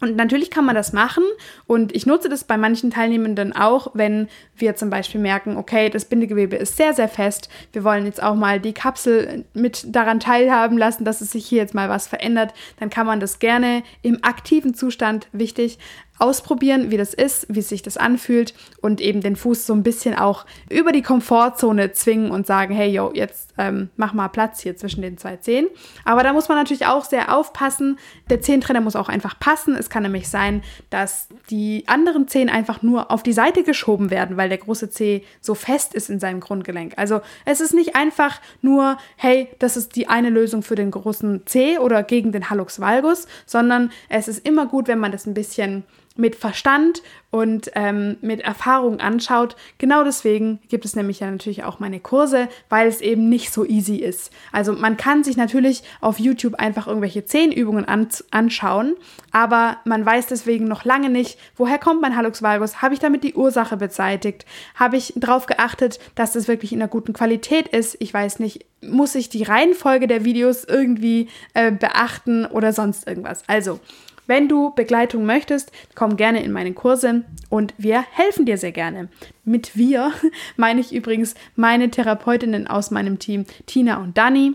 Und 0.00 0.16
natürlich 0.16 0.50
kann 0.50 0.64
man 0.64 0.76
das 0.76 0.92
machen 0.92 1.24
und 1.66 1.94
ich 1.94 2.06
nutze 2.06 2.28
das 2.28 2.44
bei 2.44 2.56
manchen 2.56 2.90
Teilnehmenden 2.90 3.52
auch, 3.52 3.90
wenn 3.94 4.28
wir 4.56 4.76
zum 4.76 4.90
Beispiel 4.90 5.20
merken, 5.20 5.56
okay, 5.56 5.90
das 5.90 6.04
Bindegewebe 6.04 6.56
ist 6.56 6.76
sehr, 6.76 6.94
sehr 6.94 7.08
fest. 7.08 7.48
Wir 7.72 7.82
wollen 7.82 8.06
jetzt 8.06 8.22
auch 8.22 8.36
mal 8.36 8.60
die 8.60 8.72
Kapsel 8.72 9.44
mit 9.54 9.94
daran 9.94 10.20
teilhaben 10.20 10.78
lassen, 10.78 11.04
dass 11.04 11.20
es 11.20 11.32
sich 11.32 11.46
hier 11.46 11.58
jetzt 11.58 11.74
mal 11.74 11.88
was 11.88 12.06
verändert. 12.06 12.54
Dann 12.78 12.90
kann 12.90 13.06
man 13.06 13.18
das 13.18 13.40
gerne 13.40 13.82
im 14.02 14.22
aktiven 14.22 14.72
Zustand, 14.72 15.26
wichtig, 15.32 15.78
ausprobieren, 16.18 16.90
wie 16.90 16.96
das 16.96 17.14
ist, 17.14 17.46
wie 17.48 17.62
sich 17.62 17.82
das 17.82 17.96
anfühlt 17.96 18.54
und 18.80 19.00
eben 19.00 19.20
den 19.20 19.36
Fuß 19.36 19.66
so 19.66 19.72
ein 19.72 19.82
bisschen 19.82 20.16
auch 20.16 20.46
über 20.68 20.92
die 20.92 21.02
Komfortzone 21.02 21.92
zwingen 21.92 22.30
und 22.30 22.46
sagen, 22.46 22.74
hey, 22.74 22.90
yo, 22.90 23.12
jetzt 23.14 23.48
ähm, 23.58 23.90
mach 23.96 24.12
mal 24.14 24.28
Platz 24.28 24.60
hier 24.60 24.76
zwischen 24.76 25.02
den 25.02 25.18
zwei 25.18 25.36
Zehen. 25.36 25.66
Aber 26.04 26.22
da 26.22 26.32
muss 26.32 26.48
man 26.48 26.56
natürlich 26.56 26.86
auch 26.86 27.04
sehr 27.04 27.34
aufpassen. 27.36 27.98
Der 28.30 28.40
Zehentrenner 28.40 28.80
muss 28.80 28.96
auch 28.96 29.08
einfach 29.08 29.38
passen. 29.38 29.74
Es 29.74 29.90
kann 29.90 30.04
nämlich 30.04 30.28
sein, 30.28 30.62
dass 30.90 31.28
die 31.50 31.84
anderen 31.86 32.28
Zehen 32.28 32.48
einfach 32.48 32.82
nur 32.82 33.10
auf 33.10 33.22
die 33.22 33.32
Seite 33.32 33.62
geschoben 33.62 34.10
werden, 34.10 34.36
weil 34.36 34.48
der 34.48 34.58
große 34.58 34.90
Zeh 34.90 35.24
so 35.40 35.54
fest 35.54 35.94
ist 35.94 36.08
in 36.08 36.20
seinem 36.20 36.40
Grundgelenk. 36.40 36.94
Also 36.96 37.20
es 37.44 37.60
ist 37.60 37.74
nicht 37.74 37.96
einfach 37.96 38.40
nur, 38.62 38.98
hey, 39.16 39.48
das 39.58 39.76
ist 39.76 39.96
die 39.96 40.08
eine 40.08 40.30
Lösung 40.30 40.62
für 40.62 40.76
den 40.76 40.90
großen 40.90 41.42
Zeh 41.46 41.78
oder 41.78 42.02
gegen 42.02 42.32
den 42.32 42.50
Hallux 42.50 42.80
valgus, 42.80 43.26
sondern 43.46 43.90
es 44.08 44.28
ist 44.28 44.46
immer 44.46 44.66
gut, 44.66 44.88
wenn 44.88 44.98
man 44.98 45.12
das 45.12 45.26
ein 45.26 45.34
bisschen 45.34 45.84
mit 46.18 46.36
Verstand 46.36 47.02
und 47.30 47.70
ähm, 47.74 48.16
mit 48.22 48.40
Erfahrung 48.40 49.00
anschaut. 49.00 49.54
Genau 49.78 50.02
deswegen 50.02 50.60
gibt 50.68 50.84
es 50.84 50.96
nämlich 50.96 51.20
ja 51.20 51.30
natürlich 51.30 51.62
auch 51.62 51.78
meine 51.78 52.00
Kurse, 52.00 52.48
weil 52.68 52.88
es 52.88 53.00
eben 53.00 53.28
nicht 53.28 53.52
so 53.52 53.64
easy 53.64 53.96
ist. 53.96 54.32
Also 54.50 54.72
man 54.72 54.96
kann 54.96 55.24
sich 55.24 55.36
natürlich 55.36 55.82
auf 56.00 56.18
YouTube 56.18 56.54
einfach 56.54 56.86
irgendwelche 56.86 57.24
Zehnübungen 57.24 57.84
an 57.84 58.08
anschauen, 58.30 58.94
aber 59.32 59.78
man 59.84 60.04
weiß 60.04 60.26
deswegen 60.26 60.66
noch 60.66 60.84
lange 60.84 61.10
nicht, 61.10 61.38
woher 61.56 61.78
kommt 61.78 62.00
mein 62.00 62.16
Hallux 62.16 62.42
valgus? 62.42 62.80
Habe 62.80 62.94
ich 62.94 63.00
damit 63.00 63.24
die 63.24 63.34
Ursache 63.34 63.76
beseitigt? 63.76 64.46
Habe 64.74 64.96
ich 64.96 65.12
darauf 65.16 65.46
geachtet, 65.46 65.98
dass 66.14 66.32
das 66.32 66.48
wirklich 66.48 66.72
in 66.72 66.80
einer 66.80 66.88
guten 66.88 67.12
Qualität 67.12 67.68
ist? 67.68 67.96
Ich 68.00 68.12
weiß 68.12 68.38
nicht, 68.38 68.64
muss 68.80 69.14
ich 69.14 69.28
die 69.28 69.42
Reihenfolge 69.42 70.06
der 70.06 70.24
Videos 70.24 70.64
irgendwie 70.64 71.28
äh, 71.54 71.70
beachten 71.70 72.46
oder 72.46 72.72
sonst 72.72 73.06
irgendwas? 73.06 73.42
Also, 73.46 73.80
wenn 74.28 74.46
du 74.46 74.70
Begleitung 74.70 75.26
möchtest, 75.26 75.72
komm 75.96 76.16
gerne 76.16 76.44
in 76.44 76.52
meine 76.52 76.74
Kurse 76.74 77.24
und 77.48 77.74
wir 77.78 78.04
helfen 78.12 78.46
dir 78.46 78.58
sehr 78.58 78.70
gerne. 78.70 79.08
Mit 79.44 79.76
wir 79.76 80.12
meine 80.56 80.80
ich 80.80 80.94
übrigens 80.94 81.34
meine 81.56 81.90
Therapeutinnen 81.90 82.68
aus 82.68 82.92
meinem 82.92 83.18
Team, 83.18 83.46
Tina 83.66 83.96
und 83.96 84.16
Dani. 84.16 84.52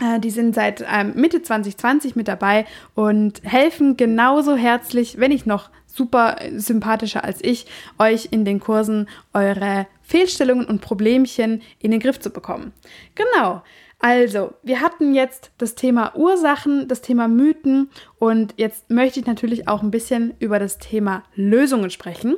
Äh, 0.00 0.18
die 0.18 0.30
sind 0.30 0.54
seit 0.54 0.84
ähm, 0.90 1.12
Mitte 1.14 1.42
2020 1.42 2.16
mit 2.16 2.26
dabei 2.26 2.66
und 2.94 3.42
helfen 3.44 3.96
genauso 3.96 4.56
herzlich, 4.56 5.20
wenn 5.20 5.30
nicht 5.30 5.46
noch 5.46 5.70
super 5.86 6.36
sympathischer 6.54 7.24
als 7.24 7.42
ich, 7.42 7.66
euch 7.98 8.28
in 8.30 8.44
den 8.44 8.60
Kursen 8.60 9.08
eure 9.32 9.86
Fehlstellungen 10.02 10.66
und 10.66 10.80
Problemchen 10.80 11.62
in 11.80 11.90
den 11.90 12.00
Griff 12.00 12.20
zu 12.20 12.30
bekommen. 12.30 12.72
Genau. 13.14 13.62
Also, 13.98 14.54
wir 14.62 14.80
hatten 14.80 15.14
jetzt 15.14 15.50
das 15.58 15.74
Thema 15.74 16.14
Ursachen, 16.16 16.86
das 16.86 17.00
Thema 17.00 17.28
Mythen 17.28 17.90
und 18.18 18.54
jetzt 18.56 18.90
möchte 18.90 19.20
ich 19.20 19.26
natürlich 19.26 19.68
auch 19.68 19.82
ein 19.82 19.90
bisschen 19.90 20.34
über 20.38 20.58
das 20.58 20.78
Thema 20.78 21.22
Lösungen 21.34 21.90
sprechen. 21.90 22.36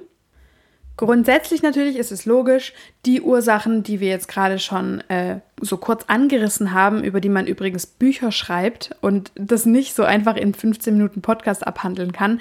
Grundsätzlich 0.99 1.63
natürlich 1.63 1.97
ist 1.97 2.11
es 2.11 2.27
logisch, 2.27 2.73
die 3.07 3.23
Ursachen, 3.23 3.85
die 3.85 4.01
wir 4.01 4.09
jetzt 4.09 4.27
gerade 4.27 4.59
schon 4.59 5.01
äh, 5.09 5.39
so 5.61 5.77
kurz 5.77 6.05
angerissen 6.09 6.73
haben, 6.73 7.05
über 7.05 7.21
die 7.21 7.29
man 7.29 7.47
übrigens 7.47 7.87
Bücher 7.87 8.33
schreibt 8.33 8.97
und 9.01 9.31
das 9.37 9.65
nicht 9.65 9.95
so 9.95 10.03
einfach 10.03 10.37
in 10.37 10.55
15 10.55 10.97
Minuten 10.97 11.23
Podcast 11.23 11.65
abhandeln 11.65 12.11
kann, 12.11 12.41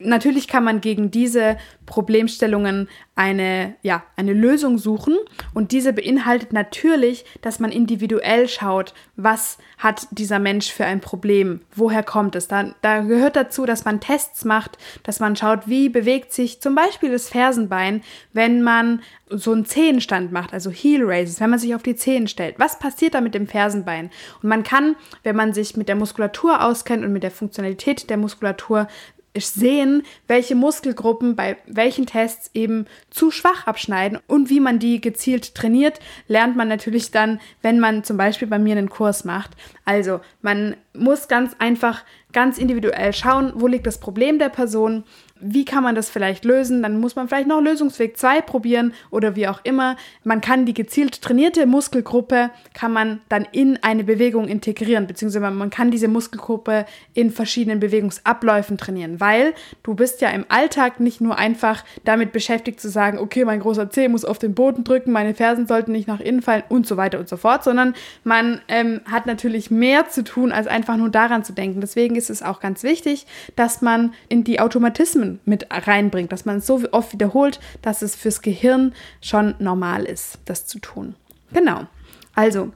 natürlich 0.00 0.48
kann 0.48 0.64
man 0.64 0.80
gegen 0.80 1.10
diese 1.10 1.56
Problemstellungen 1.86 2.88
eine, 3.14 3.74
ja, 3.82 4.02
eine 4.16 4.32
Lösung 4.32 4.78
suchen 4.78 5.16
und 5.52 5.72
diese 5.72 5.92
beinhaltet 5.92 6.52
natürlich, 6.52 7.24
dass 7.42 7.60
man 7.60 7.70
individuell 7.70 8.48
schaut, 8.48 8.94
was 9.16 9.58
hat 9.76 10.06
dieser 10.10 10.38
Mensch 10.38 10.72
für 10.72 10.86
ein 10.86 11.00
Problem, 11.00 11.60
woher 11.74 12.02
kommt 12.02 12.34
es. 12.34 12.48
Da, 12.48 12.74
da 12.80 13.00
gehört 13.00 13.36
dazu, 13.36 13.66
dass 13.66 13.84
man 13.84 14.00
Tests 14.00 14.44
macht, 14.44 14.78
dass 15.02 15.20
man 15.20 15.36
schaut, 15.36 15.68
wie 15.68 15.88
bewegt 15.88 16.32
sich 16.32 16.60
zum 16.60 16.74
Beispiel 16.74 17.10
das 17.10 17.28
Fersenbein, 17.28 18.02
wenn 18.32 18.62
man 18.62 19.02
so 19.28 19.52
einen 19.52 19.66
Zehenstand 19.66 20.32
macht, 20.32 20.52
also 20.52 20.70
Heel 20.70 21.04
Raises, 21.04 21.40
wenn 21.40 21.50
man 21.50 21.58
sich 21.58 21.74
auf 21.74 21.82
die 21.82 21.94
Zehen 21.94 22.26
stellt. 22.26 22.58
Was 22.58 22.78
passiert 22.78 23.14
da 23.14 23.20
mit 23.20 23.34
dem 23.34 23.46
Fersenbein? 23.46 24.10
Und 24.42 24.48
man 24.48 24.62
kann, 24.62 24.96
wenn 25.22 25.36
man 25.36 25.52
sich 25.52 25.76
mit 25.76 25.88
der 25.88 25.96
Muskulatur 25.96 26.64
auskennt 26.64 27.04
und 27.04 27.12
mit 27.12 27.22
der 27.22 27.30
Funktionalität 27.30 28.10
der 28.10 28.16
Muskulatur, 28.16 28.88
sehen, 29.36 30.02
welche 30.26 30.54
Muskelgruppen 30.54 31.36
bei 31.36 31.56
welchen 31.66 32.06
Tests 32.06 32.50
eben 32.52 32.86
zu 33.10 33.30
schwach 33.30 33.66
abschneiden 33.66 34.18
und 34.26 34.50
wie 34.50 34.60
man 34.60 34.78
die 34.78 35.00
gezielt 35.00 35.54
trainiert, 35.54 36.00
lernt 36.26 36.56
man 36.56 36.68
natürlich 36.68 37.10
dann, 37.10 37.40
wenn 37.62 37.78
man 37.78 38.02
zum 38.02 38.16
Beispiel 38.16 38.48
bei 38.48 38.58
mir 38.58 38.76
einen 38.76 38.90
Kurs 38.90 39.24
macht. 39.24 39.52
Also 39.84 40.20
man 40.42 40.76
muss 40.94 41.28
ganz 41.28 41.54
einfach 41.58 42.04
ganz 42.32 42.58
individuell 42.58 43.12
schauen, 43.12 43.52
wo 43.54 43.66
liegt 43.66 43.86
das 43.86 44.00
Problem 44.00 44.38
der 44.38 44.48
Person 44.48 45.04
wie 45.40 45.64
kann 45.64 45.82
man 45.82 45.94
das 45.94 46.10
vielleicht 46.10 46.44
lösen? 46.44 46.82
Dann 46.82 47.00
muss 47.00 47.16
man 47.16 47.28
vielleicht 47.28 47.48
noch 47.48 47.60
Lösungsweg 47.60 48.16
2 48.16 48.42
probieren 48.42 48.92
oder 49.10 49.36
wie 49.36 49.48
auch 49.48 49.60
immer. 49.64 49.96
Man 50.24 50.40
kann 50.40 50.66
die 50.66 50.74
gezielt 50.74 51.22
trainierte 51.22 51.66
Muskelgruppe, 51.66 52.50
kann 52.74 52.92
man 52.92 53.20
dann 53.28 53.46
in 53.52 53.78
eine 53.82 54.04
Bewegung 54.04 54.48
integrieren, 54.48 55.06
beziehungsweise 55.06 55.50
man 55.50 55.70
kann 55.70 55.90
diese 55.90 56.08
Muskelgruppe 56.08 56.86
in 57.14 57.30
verschiedenen 57.30 57.80
Bewegungsabläufen 57.80 58.76
trainieren, 58.76 59.20
weil 59.20 59.54
du 59.82 59.94
bist 59.94 60.20
ja 60.20 60.30
im 60.30 60.44
Alltag 60.48 61.00
nicht 61.00 61.20
nur 61.20 61.38
einfach 61.38 61.84
damit 62.04 62.32
beschäftigt 62.32 62.80
zu 62.80 62.88
sagen, 62.88 63.18
okay, 63.18 63.44
mein 63.44 63.60
großer 63.60 63.90
Zeh 63.90 64.08
muss 64.08 64.24
auf 64.24 64.38
den 64.38 64.54
Boden 64.54 64.84
drücken, 64.84 65.12
meine 65.12 65.34
Fersen 65.34 65.66
sollten 65.66 65.92
nicht 65.92 66.08
nach 66.08 66.20
innen 66.20 66.42
fallen 66.42 66.64
und 66.68 66.86
so 66.86 66.96
weiter 66.96 67.18
und 67.18 67.28
so 67.28 67.36
fort, 67.36 67.64
sondern 67.64 67.94
man 68.24 68.60
ähm, 68.68 69.00
hat 69.10 69.26
natürlich 69.26 69.70
mehr 69.70 70.08
zu 70.08 70.24
tun, 70.24 70.52
als 70.52 70.66
einfach 70.66 70.96
nur 70.96 71.08
daran 71.08 71.44
zu 71.44 71.52
denken. 71.52 71.80
Deswegen 71.80 72.16
ist 72.16 72.30
es 72.30 72.42
auch 72.42 72.60
ganz 72.60 72.82
wichtig, 72.82 73.26
dass 73.56 73.82
man 73.82 74.12
in 74.28 74.44
die 74.44 74.60
Automatismen 74.60 75.29
mit 75.44 75.66
reinbringt, 75.70 76.32
dass 76.32 76.44
man 76.44 76.58
es 76.58 76.66
so 76.66 76.82
oft 76.92 77.12
wiederholt, 77.12 77.60
dass 77.82 78.02
es 78.02 78.16
fürs 78.16 78.42
Gehirn 78.42 78.94
schon 79.20 79.54
normal 79.58 80.04
ist, 80.04 80.38
das 80.44 80.66
zu 80.66 80.78
tun. 80.78 81.14
Genau. 81.52 81.86
Also, 82.34 82.72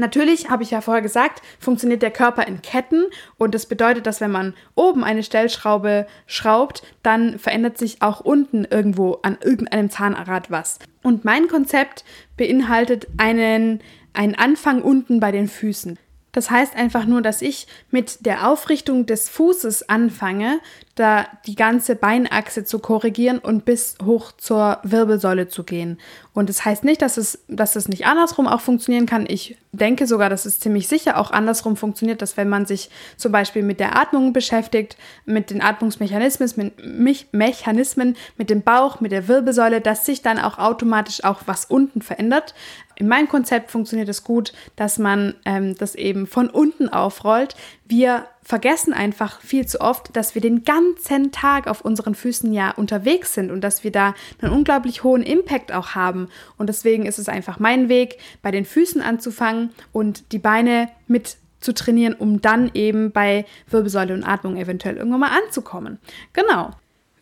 Natürlich, 0.00 0.48
habe 0.48 0.62
ich 0.62 0.70
ja 0.70 0.80
vorher 0.80 1.02
gesagt, 1.02 1.42
funktioniert 1.58 2.02
der 2.02 2.12
Körper 2.12 2.46
in 2.46 2.62
Ketten 2.62 3.06
und 3.36 3.52
das 3.52 3.66
bedeutet, 3.66 4.06
dass 4.06 4.20
wenn 4.20 4.30
man 4.30 4.54
oben 4.76 5.02
eine 5.02 5.24
Stellschraube 5.24 6.06
schraubt, 6.24 6.84
dann 7.02 7.36
verändert 7.40 7.78
sich 7.78 8.00
auch 8.00 8.20
unten 8.20 8.64
irgendwo 8.64 9.14
an 9.22 9.38
irgendeinem 9.42 9.90
Zahnrad 9.90 10.52
was. 10.52 10.78
Und 11.02 11.24
mein 11.24 11.48
Konzept 11.48 12.04
beinhaltet 12.36 13.08
einen, 13.16 13.80
einen 14.12 14.36
Anfang 14.36 14.82
unten 14.82 15.18
bei 15.18 15.32
den 15.32 15.48
Füßen. 15.48 15.98
Das 16.38 16.52
heißt 16.52 16.76
einfach 16.76 17.04
nur, 17.04 17.20
dass 17.20 17.42
ich 17.42 17.66
mit 17.90 18.24
der 18.24 18.48
Aufrichtung 18.48 19.06
des 19.06 19.28
Fußes 19.28 19.88
anfange, 19.88 20.60
da 20.94 21.26
die 21.46 21.56
ganze 21.56 21.96
Beinachse 21.96 22.64
zu 22.64 22.78
korrigieren 22.78 23.38
und 23.38 23.64
bis 23.64 23.96
hoch 24.04 24.30
zur 24.30 24.78
Wirbelsäule 24.84 25.48
zu 25.48 25.64
gehen. 25.64 25.98
Und 26.34 26.48
das 26.48 26.64
heißt 26.64 26.84
nicht, 26.84 27.02
dass 27.02 27.16
es, 27.16 27.40
dass 27.48 27.74
es 27.74 27.88
nicht 27.88 28.06
andersrum 28.06 28.46
auch 28.46 28.60
funktionieren 28.60 29.06
kann. 29.06 29.26
Ich 29.28 29.56
denke 29.72 30.06
sogar, 30.06 30.30
dass 30.30 30.46
es 30.46 30.60
ziemlich 30.60 30.86
sicher 30.86 31.18
auch 31.18 31.32
andersrum 31.32 31.76
funktioniert, 31.76 32.22
dass 32.22 32.36
wenn 32.36 32.48
man 32.48 32.66
sich 32.66 32.90
zum 33.16 33.32
Beispiel 33.32 33.64
mit 33.64 33.80
der 33.80 33.98
Atmung 33.98 34.32
beschäftigt, 34.32 34.96
mit 35.24 35.50
den 35.50 35.60
Atmungsmechanismen, 35.60 36.72
mit 36.84 37.26
Mechanismen, 37.32 38.16
mit 38.36 38.50
dem 38.50 38.62
Bauch, 38.62 39.00
mit 39.00 39.10
der 39.10 39.26
Wirbelsäule, 39.26 39.80
dass 39.80 40.06
sich 40.06 40.22
dann 40.22 40.38
auch 40.38 40.58
automatisch 40.58 41.24
auch 41.24 41.40
was 41.46 41.64
unten 41.64 42.02
verändert. 42.02 42.54
In 42.98 43.06
meinem 43.06 43.28
Konzept 43.28 43.70
funktioniert 43.70 44.08
es 44.08 44.24
gut, 44.24 44.52
dass 44.74 44.98
man 44.98 45.34
ähm, 45.44 45.76
das 45.78 45.94
eben 45.94 46.26
von 46.26 46.50
unten 46.50 46.88
aufrollt. 46.88 47.54
Wir 47.86 48.26
vergessen 48.42 48.92
einfach 48.92 49.40
viel 49.40 49.66
zu 49.66 49.80
oft, 49.80 50.16
dass 50.16 50.34
wir 50.34 50.42
den 50.42 50.64
ganzen 50.64 51.30
Tag 51.30 51.68
auf 51.68 51.82
unseren 51.82 52.16
Füßen 52.16 52.52
ja 52.52 52.72
unterwegs 52.72 53.34
sind 53.34 53.52
und 53.52 53.60
dass 53.60 53.84
wir 53.84 53.92
da 53.92 54.14
einen 54.42 54.52
unglaublich 54.52 55.04
hohen 55.04 55.22
Impact 55.22 55.70
auch 55.70 55.94
haben. 55.94 56.28
Und 56.56 56.66
deswegen 56.66 57.06
ist 57.06 57.20
es 57.20 57.28
einfach 57.28 57.60
mein 57.60 57.88
Weg, 57.88 58.18
bei 58.42 58.50
den 58.50 58.64
Füßen 58.64 59.00
anzufangen 59.00 59.70
und 59.92 60.32
die 60.32 60.40
Beine 60.40 60.88
mit 61.06 61.36
zu 61.60 61.74
trainieren, 61.74 62.14
um 62.14 62.40
dann 62.40 62.68
eben 62.74 63.12
bei 63.12 63.46
Wirbelsäule 63.70 64.12
und 64.12 64.24
Atmung 64.24 64.56
eventuell 64.56 64.96
irgendwann 64.96 65.20
mal 65.20 65.38
anzukommen. 65.44 65.98
Genau. 66.32 66.72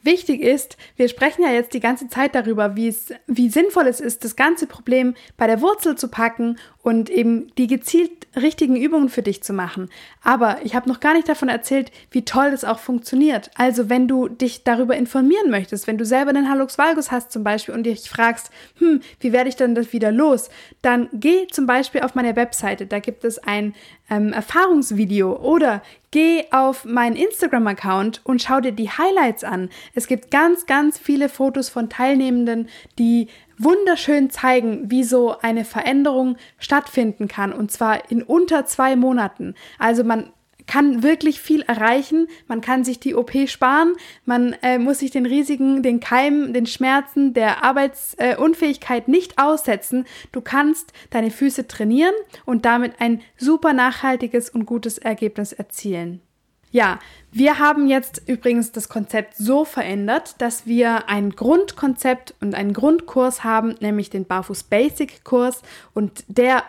Wichtig 0.07 0.41
ist, 0.41 0.77
wir 0.95 1.09
sprechen 1.09 1.43
ja 1.43 1.51
jetzt 1.51 1.75
die 1.75 1.81
ganze 1.81 2.09
Zeit 2.09 2.37
darüber, 2.37 2.77
wie 2.77 3.49
sinnvoll 3.49 3.89
es 3.89 4.01
ist, 4.01 4.25
das 4.25 4.37
ganze 4.37 4.69
Problem 4.69 5.15
bei 5.37 5.49
der 5.49 5.61
Wurzel 5.61 5.97
zu 5.97 6.07
packen 6.07 6.59
und 6.87 7.11
eben 7.11 7.49
die 7.59 7.67
gezielt 7.67 8.29
richtigen 8.37 8.77
Übungen 8.77 9.09
für 9.09 9.23
dich 9.23 9.43
zu 9.43 9.53
machen. 9.53 9.91
Aber 10.23 10.59
ich 10.63 10.77
habe 10.77 10.89
noch 10.89 11.01
gar 11.01 11.15
nicht 11.15 11.29
davon 11.29 11.49
erzählt, 11.49 11.91
wie 12.13 12.25
toll 12.25 12.53
das 12.53 12.65
auch 12.65 12.79
funktioniert. 12.79 13.51
Also 13.57 13.89
wenn 13.91 14.07
du 14.07 14.29
dich 14.29 14.63
darüber 14.63 14.95
informieren 14.95 15.51
möchtest, 15.51 15.89
wenn 15.89 15.99
du 15.99 16.05
selber 16.05 16.31
einen 16.31 16.49
Hallux 16.49 16.79
Valgus 16.79 17.11
hast 17.11 17.33
zum 17.33 17.43
Beispiel 17.43 17.75
und 17.75 17.83
dich 17.83 18.09
fragst, 18.09 18.51
hm, 18.79 19.01
wie 19.19 19.33
werde 19.33 19.49
ich 19.49 19.57
denn 19.57 19.75
das 19.75 19.93
wieder 19.93 20.13
los, 20.13 20.49
dann 20.81 21.09
geh 21.13 21.49
zum 21.49 21.67
Beispiel 21.67 22.03
auf 22.03 22.15
meine 22.15 22.37
Webseite, 22.37 22.87
da 22.87 23.01
gibt 23.01 23.25
es 23.25 23.41
ein 23.41 23.75
ähm, 24.09 24.33
Erfahrungsvideo 24.33 25.41
oder 25.41 25.83
geh 26.13 26.45
auf 26.53 26.85
meinen 26.85 27.17
Instagram-Account 27.17 28.21
und 28.23 28.43
schau 28.43 28.61
dir 28.61 28.71
die 28.71 28.91
Highlights 28.91 29.43
an. 29.43 29.71
Es 29.97 30.07
gibt 30.07 30.31
ganz, 30.31 30.67
ganz 30.67 30.99
viele 30.99 31.29
Fotos 31.29 31.69
von 31.69 31.91
Teilnehmenden, 31.91 32.69
die 32.97 33.27
wunderschön 33.59 34.31
zeigen, 34.31 34.91
wie 34.91 35.05
so 35.05 35.39
eine 35.41 35.65
Veränderung 35.65 36.37
stattfinden 36.59 37.29
kann 37.29 37.53
und 37.53 37.71
zwar 37.71 38.11
in 38.11 38.23
unter 38.23 38.67
zwei 38.67 38.97
Monaten. 38.97 39.55
Also 39.79 40.05
man 40.05 40.31
kann 40.67 41.03
wirklich 41.03 41.41
viel 41.41 41.63
erreichen. 41.63 42.29
Man 42.49 42.61
kann 42.61 42.85
sich 42.85 42.99
die 42.99 43.15
OP 43.15 43.33
sparen. 43.47 43.95
Man 44.25 44.55
äh, 44.63 44.79
muss 44.79 44.99
sich 44.99 45.11
den 45.11 45.27
Risiken, 45.27 45.83
den 45.83 46.01
Keimen, 46.01 46.53
den 46.53 46.67
Schmerzen, 46.67 47.35
der 47.35 47.65
Arbeitsunfähigkeit 47.65 49.09
äh, 49.09 49.11
nicht 49.11 49.39
aussetzen. 49.39 50.07
Du 50.33 50.41
kannst 50.41 50.93
deine 51.11 51.31
Füße 51.31 51.69
trainieren 51.69 52.15
und 52.45 52.65
damit 52.65 53.01
ein 53.01 53.23
super 53.37 53.73
nachhaltiges 53.73 54.51
und 54.51 54.67
gutes 54.67 54.99
Ergebnis 54.99 55.53
erzielen. 55.53 56.21
Ja, 56.71 56.99
wir 57.33 57.59
haben 57.59 57.87
jetzt 57.87 58.23
übrigens 58.27 58.73
das 58.73 58.89
Konzept 58.89 59.37
so 59.37 59.65
verändert, 59.65 60.35
dass 60.39 60.67
wir 60.67 61.09
ein 61.09 61.31
Grundkonzept 61.31 62.35
und 62.41 62.55
einen 62.55 62.73
Grundkurs 62.73 63.45
haben, 63.45 63.77
nämlich 63.81 64.11
den 64.11 64.25
Barfuß 64.25 64.65
Basic 64.65 65.25
Kurs 65.25 65.63
und 65.95 66.25
der 66.29 66.65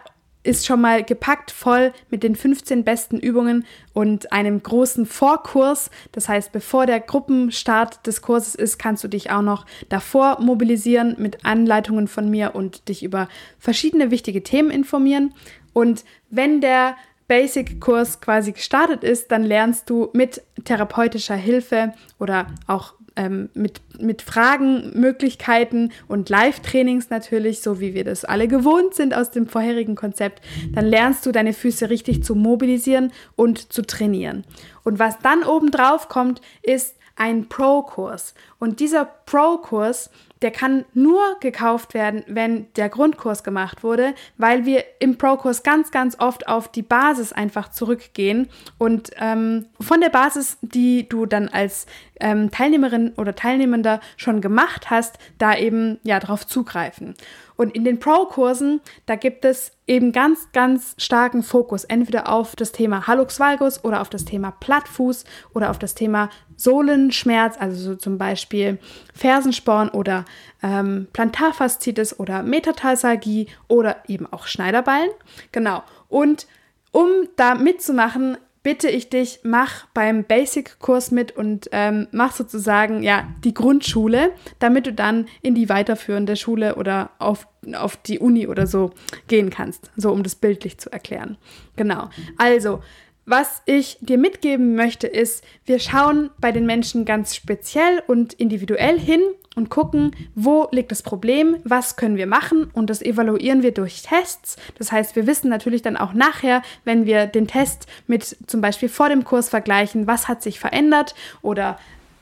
ist 0.47 0.65
schon 0.65 0.79
mal 0.79 1.03
gepackt 1.03 1.51
voll 1.51 1.91
mit 2.09 2.23
den 2.23 2.35
15 2.35 2.85
besten 2.85 3.19
Übungen 3.19 3.65
und 3.93 4.31
einem 4.31 4.63
großen 4.63 5.05
Vorkurs. 5.05 5.91
Das 6.13 6.29
heißt, 6.29 6.53
bevor 6.53 6.85
der 6.85 7.01
Gruppenstart 7.01 8.07
des 8.07 8.21
Kurses 8.21 8.55
ist, 8.55 8.77
kannst 8.77 9.03
du 9.03 9.09
dich 9.09 9.29
auch 9.29 9.41
noch 9.41 9.65
davor 9.89 10.39
mobilisieren 10.39 11.15
mit 11.19 11.45
Anleitungen 11.45 12.07
von 12.07 12.29
mir 12.29 12.55
und 12.55 12.87
dich 12.87 13.03
über 13.03 13.27
verschiedene 13.59 14.09
wichtige 14.09 14.41
Themen 14.41 14.71
informieren. 14.71 15.33
Und 15.73 16.05
wenn 16.29 16.61
der 16.61 16.95
Basic-Kurs 17.27 18.21
quasi 18.21 18.53
gestartet 18.53 19.03
ist, 19.03 19.31
dann 19.31 19.43
lernst 19.43 19.89
du 19.89 20.09
mit 20.13 20.41
therapeutischer 20.63 21.35
Hilfe 21.35 21.93
oder 22.19 22.47
auch 22.67 22.93
ähm, 23.17 23.49
mit, 23.53 23.81
mit 23.99 24.21
Fragen, 24.21 24.91
Möglichkeiten 24.93 25.91
und 26.07 26.29
Live-Trainings 26.29 27.09
natürlich, 27.09 27.61
so 27.61 27.79
wie 27.81 27.93
wir 27.93 28.03
das 28.03 28.23
alle 28.23 28.47
gewohnt 28.47 28.93
sind 28.93 29.13
aus 29.13 29.31
dem 29.31 29.47
vorherigen 29.47 29.95
Konzept, 29.95 30.41
dann 30.73 30.85
lernst 30.85 31.25
du 31.25 31.31
deine 31.31 31.53
Füße 31.53 31.89
richtig 31.89 32.23
zu 32.23 32.35
mobilisieren 32.35 33.11
und 33.35 33.73
zu 33.73 33.81
trainieren. 33.81 34.45
Und 34.83 34.99
was 34.99 35.19
dann 35.19 35.43
obendrauf 35.43 36.07
kommt, 36.07 36.41
ist 36.61 36.96
ein 37.17 37.49
Pro-Kurs. 37.49 38.33
Und 38.59 38.79
dieser 38.79 39.05
Pro-Kurs 39.05 40.09
der 40.41 40.51
kann 40.51 40.85
nur 40.93 41.21
gekauft 41.39 41.93
werden, 41.93 42.23
wenn 42.27 42.71
der 42.75 42.89
Grundkurs 42.89 43.43
gemacht 43.43 43.83
wurde, 43.83 44.13
weil 44.37 44.65
wir 44.65 44.83
im 44.99 45.17
Pro-Kurs 45.17 45.63
ganz, 45.63 45.91
ganz 45.91 46.19
oft 46.19 46.47
auf 46.47 46.67
die 46.71 46.81
Basis 46.81 47.33
einfach 47.33 47.69
zurückgehen 47.69 48.49
und 48.77 49.11
ähm, 49.19 49.65
von 49.79 50.01
der 50.01 50.09
Basis, 50.09 50.57
die 50.61 51.09
du 51.09 51.25
dann 51.25 51.49
als 51.49 51.87
ähm, 52.19 52.51
Teilnehmerin 52.51 53.13
oder 53.17 53.35
Teilnehmender 53.35 53.99
schon 54.15 54.41
gemacht 54.41 54.89
hast, 54.89 55.17
da 55.37 55.55
eben 55.55 55.99
ja 56.03 56.19
drauf 56.19 56.45
zugreifen. 56.45 57.15
Und 57.55 57.75
in 57.75 57.83
den 57.83 57.99
Pro-Kursen, 57.99 58.81
da 59.07 59.15
gibt 59.15 59.43
es 59.43 59.71
eben 59.87 60.11
ganz, 60.11 60.51
ganz 60.51 60.93
starken 60.99 61.41
Fokus 61.41 61.85
entweder 61.85 62.29
auf 62.29 62.55
das 62.55 62.71
Thema 62.71 63.07
Hallux 63.07 63.39
valgus 63.39 63.83
oder 63.83 64.01
auf 64.01 64.09
das 64.09 64.25
Thema 64.25 64.51
Plattfuß 64.51 65.25
oder 65.55 65.71
auf 65.71 65.79
das 65.79 65.95
Thema 65.95 66.29
Sohlenschmerz, 66.57 67.55
also 67.57 67.91
so 67.91 67.95
zum 67.95 68.17
Beispiel 68.17 68.79
Fersensporn 69.13 69.89
oder 69.89 70.25
ähm, 70.61 71.07
Plantarfaszitis 71.13 72.19
oder 72.19 72.43
Metatarsalgie 72.43 73.47
oder 73.69 73.97
eben 74.07 74.25
auch 74.31 74.47
Schneiderballen. 74.47 75.11
Genau. 75.53 75.83
Und 76.09 76.47
um 76.91 77.07
da 77.35 77.55
mitzumachen, 77.55 78.37
bitte 78.67 78.89
ich 78.89 79.09
dich, 79.09 79.39
mach 79.43 79.85
beim 79.93 80.25
Basic-Kurs 80.25 81.11
mit 81.11 81.31
und 81.31 81.69
ähm, 81.71 82.07
mach 82.11 82.33
sozusagen 82.33 83.01
ja 83.01 83.25
die 83.45 83.53
Grundschule, 83.53 84.33
damit 84.59 84.87
du 84.87 84.91
dann 84.91 85.27
in 85.41 85.55
die 85.55 85.69
weiterführende 85.69 86.35
Schule 86.35 86.75
oder 86.75 87.11
auf, 87.17 87.47
auf 87.75 87.95
die 87.95 88.19
Uni 88.19 88.45
oder 88.45 88.67
so 88.67 88.91
gehen 89.27 89.51
kannst. 89.51 89.89
So, 89.95 90.11
um 90.11 90.21
das 90.21 90.35
bildlich 90.35 90.79
zu 90.79 90.91
erklären. 90.91 91.37
Genau. 91.77 92.09
Also, 92.37 92.81
was 93.27 93.61
ich 93.65 93.97
dir 93.99 94.17
mitgeben 94.17 94.75
möchte, 94.75 95.05
ist, 95.05 95.43
wir 95.65 95.79
schauen 95.79 96.29
bei 96.39 96.53
den 96.53 96.65
Menschen 96.65 97.03
ganz 97.03 97.35
speziell 97.35 98.01
und 98.07 98.33
individuell 98.33 98.97
hin 98.97 99.21
und 99.53 99.69
gucken, 99.69 100.15
wo 100.33 100.69
liegt 100.71 100.91
das 100.91 101.03
Problem, 101.03 101.57
was 101.65 101.97
können 101.97 102.15
wir 102.15 102.25
machen 102.25 102.69
und 102.71 102.89
das 102.89 103.01
evaluieren 103.01 103.63
wir 103.63 103.73
durch 103.73 104.01
Tests. 104.01 104.55
Das 104.77 104.93
heißt, 104.93 105.17
wir 105.17 105.27
wissen 105.27 105.49
natürlich 105.49 105.81
dann 105.81 105.97
auch 105.97 106.13
nachher, 106.13 106.61
wenn 106.85 107.05
wir 107.05 107.25
den 107.25 107.47
Test 107.47 107.87
mit 108.07 108.37
zum 108.47 108.61
Beispiel 108.61 108.87
vor 108.87 109.09
dem 109.09 109.25
Kurs 109.25 109.49
vergleichen, 109.49 110.07
was 110.07 110.29
hat 110.29 110.41
sich 110.41 110.59
verändert 110.59 111.13
oder 111.41 111.77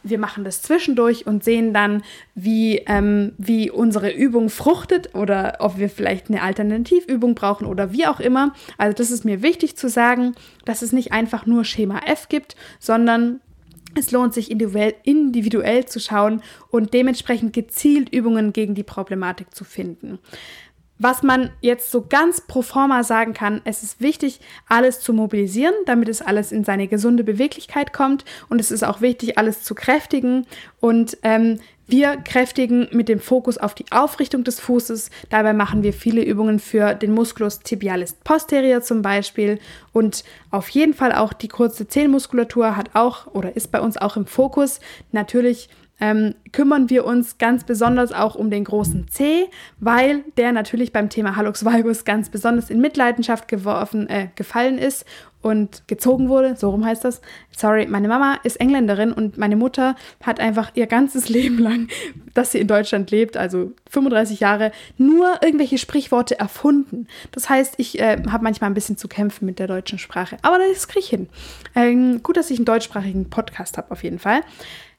wir 0.05 0.19
machen 0.19 0.43
das 0.43 0.61
zwischendurch 0.61 1.25
und 1.25 1.43
sehen 1.43 1.73
dann, 1.73 2.03
wie, 2.35 2.83
ähm, 2.87 3.33
wie 3.37 3.71
unsere 3.71 4.11
Übung 4.11 4.49
fruchtet 4.49 5.15
oder 5.15 5.57
ob 5.59 5.77
wir 5.77 5.89
vielleicht 5.89 6.29
eine 6.29 6.41
Alternativübung 6.41 7.35
brauchen 7.35 7.65
oder 7.65 7.91
wie 7.91 8.05
auch 8.05 8.19
immer. 8.19 8.53
Also 8.77 8.95
das 8.95 9.11
ist 9.11 9.25
mir 9.25 9.41
wichtig 9.41 9.75
zu 9.75 9.89
sagen, 9.89 10.35
dass 10.63 10.81
es 10.81 10.91
nicht 10.91 11.11
einfach 11.11 11.45
nur 11.45 11.65
Schema 11.65 11.99
F 12.05 12.29
gibt, 12.29 12.55
sondern 12.79 13.41
es 13.97 14.11
lohnt 14.11 14.33
sich 14.33 14.51
individuell, 14.51 14.93
individuell 15.03 15.85
zu 15.85 15.99
schauen 15.99 16.41
und 16.69 16.93
dementsprechend 16.93 17.53
gezielt 17.53 18.13
Übungen 18.13 18.53
gegen 18.53 18.75
die 18.75 18.83
Problematik 18.83 19.55
zu 19.55 19.63
finden. 19.63 20.19
Was 20.97 21.23
man 21.23 21.49
jetzt 21.59 21.91
so 21.91 22.05
ganz 22.07 22.39
pro 22.39 22.61
forma 22.61 23.03
sagen 23.03 23.33
kann, 23.33 23.61
es 23.65 23.83
ist 23.83 23.99
wichtig, 23.99 24.39
alles 24.67 25.01
zu 25.01 25.11
mobilisieren, 25.11 25.73
damit 25.85 26.07
es 26.07 26.21
alles 26.21 26.53
in 26.53 26.63
seine 26.63 26.87
gesunde 26.87 27.25
Beweglichkeit 27.25 27.91
kommt. 27.91 28.23
Und 28.47 28.61
es 28.61 28.71
ist 28.71 28.83
auch 28.83 29.01
wichtig, 29.01 29.37
alles 29.37 29.63
zu 29.63 29.75
kräftigen. 29.75 30.47
Und 30.79 31.17
ähm, 31.23 31.59
wir 31.87 32.15
kräftigen 32.17 32.87
mit 32.91 33.09
dem 33.09 33.19
Fokus 33.19 33.57
auf 33.57 33.75
die 33.75 33.91
Aufrichtung 33.91 34.45
des 34.45 34.61
Fußes. 34.61 35.11
Dabei 35.29 35.51
machen 35.51 35.83
wir 35.83 35.91
viele 35.91 36.23
Übungen 36.23 36.59
für 36.59 36.95
den 36.95 37.13
Musculus 37.13 37.59
tibialis 37.59 38.13
posterior 38.23 38.81
zum 38.81 39.01
Beispiel. 39.01 39.59
Und 39.91 40.23
auf 40.49 40.69
jeden 40.69 40.93
Fall 40.93 41.11
auch 41.11 41.33
die 41.33 41.49
kurze 41.49 41.87
Zehenmuskulatur 41.87 42.77
hat 42.77 42.91
auch 42.95 43.27
oder 43.27 43.55
ist 43.55 43.71
bei 43.71 43.81
uns 43.81 43.97
auch 43.97 44.15
im 44.15 44.25
Fokus. 44.25 44.79
Natürlich 45.11 45.69
ähm, 45.99 46.35
kümmern 46.51 46.89
wir 46.89 47.05
uns 47.05 47.37
ganz 47.37 47.63
besonders 47.63 48.11
auch 48.11 48.35
um 48.35 48.49
den 48.49 48.65
großen 48.65 49.07
C, 49.07 49.45
weil 49.79 50.23
der 50.37 50.51
natürlich 50.51 50.91
beim 50.91 51.09
Thema 51.09 51.35
Hallux 51.35 51.63
valgus 51.63 52.03
ganz 52.05 52.29
besonders 52.29 52.69
in 52.69 52.81
Mitleidenschaft 52.81 53.47
geworfen, 53.47 54.09
äh, 54.09 54.27
gefallen 54.35 54.77
ist 54.77 55.05
und 55.45 55.87
gezogen 55.87 56.27
wurde. 56.27 56.55
So 56.55 56.71
rum 56.71 56.83
heißt 56.83 57.05
das. 57.05 57.21
Sorry, 57.55 57.85
meine 57.85 58.07
Mama 58.07 58.39
ist 58.43 58.59
Engländerin 58.59 59.13
und 59.13 59.37
meine 59.37 59.55
Mutter 59.55 59.95
hat 60.23 60.39
einfach 60.39 60.71
ihr 60.73 60.87
ganzes 60.87 61.29
Leben 61.29 61.59
lang, 61.59 61.87
dass 62.33 62.51
sie 62.51 62.59
in 62.59 62.67
Deutschland 62.67 63.11
lebt, 63.11 63.37
also 63.37 63.71
35 63.91 64.39
Jahre, 64.39 64.71
nur 64.97 65.43
irgendwelche 65.43 65.77
Sprichworte 65.77 66.39
erfunden. 66.39 67.07
Das 67.31 67.47
heißt, 67.47 67.75
ich 67.77 67.99
äh, 67.99 68.23
habe 68.29 68.43
manchmal 68.43 68.71
ein 68.71 68.73
bisschen 68.73 68.97
zu 68.97 69.07
kämpfen 69.07 69.45
mit 69.45 69.59
der 69.59 69.67
deutschen 69.67 69.99
Sprache. 69.99 70.37
Aber 70.41 70.57
das 70.57 70.87
kriege 70.87 71.01
ich 71.01 71.09
hin. 71.09 71.29
Ähm, 71.75 72.23
gut, 72.23 72.37
dass 72.37 72.49
ich 72.49 72.57
einen 72.57 72.65
deutschsprachigen 72.65 73.29
Podcast 73.29 73.77
habe, 73.77 73.91
auf 73.91 74.03
jeden 74.03 74.19
Fall. 74.19 74.41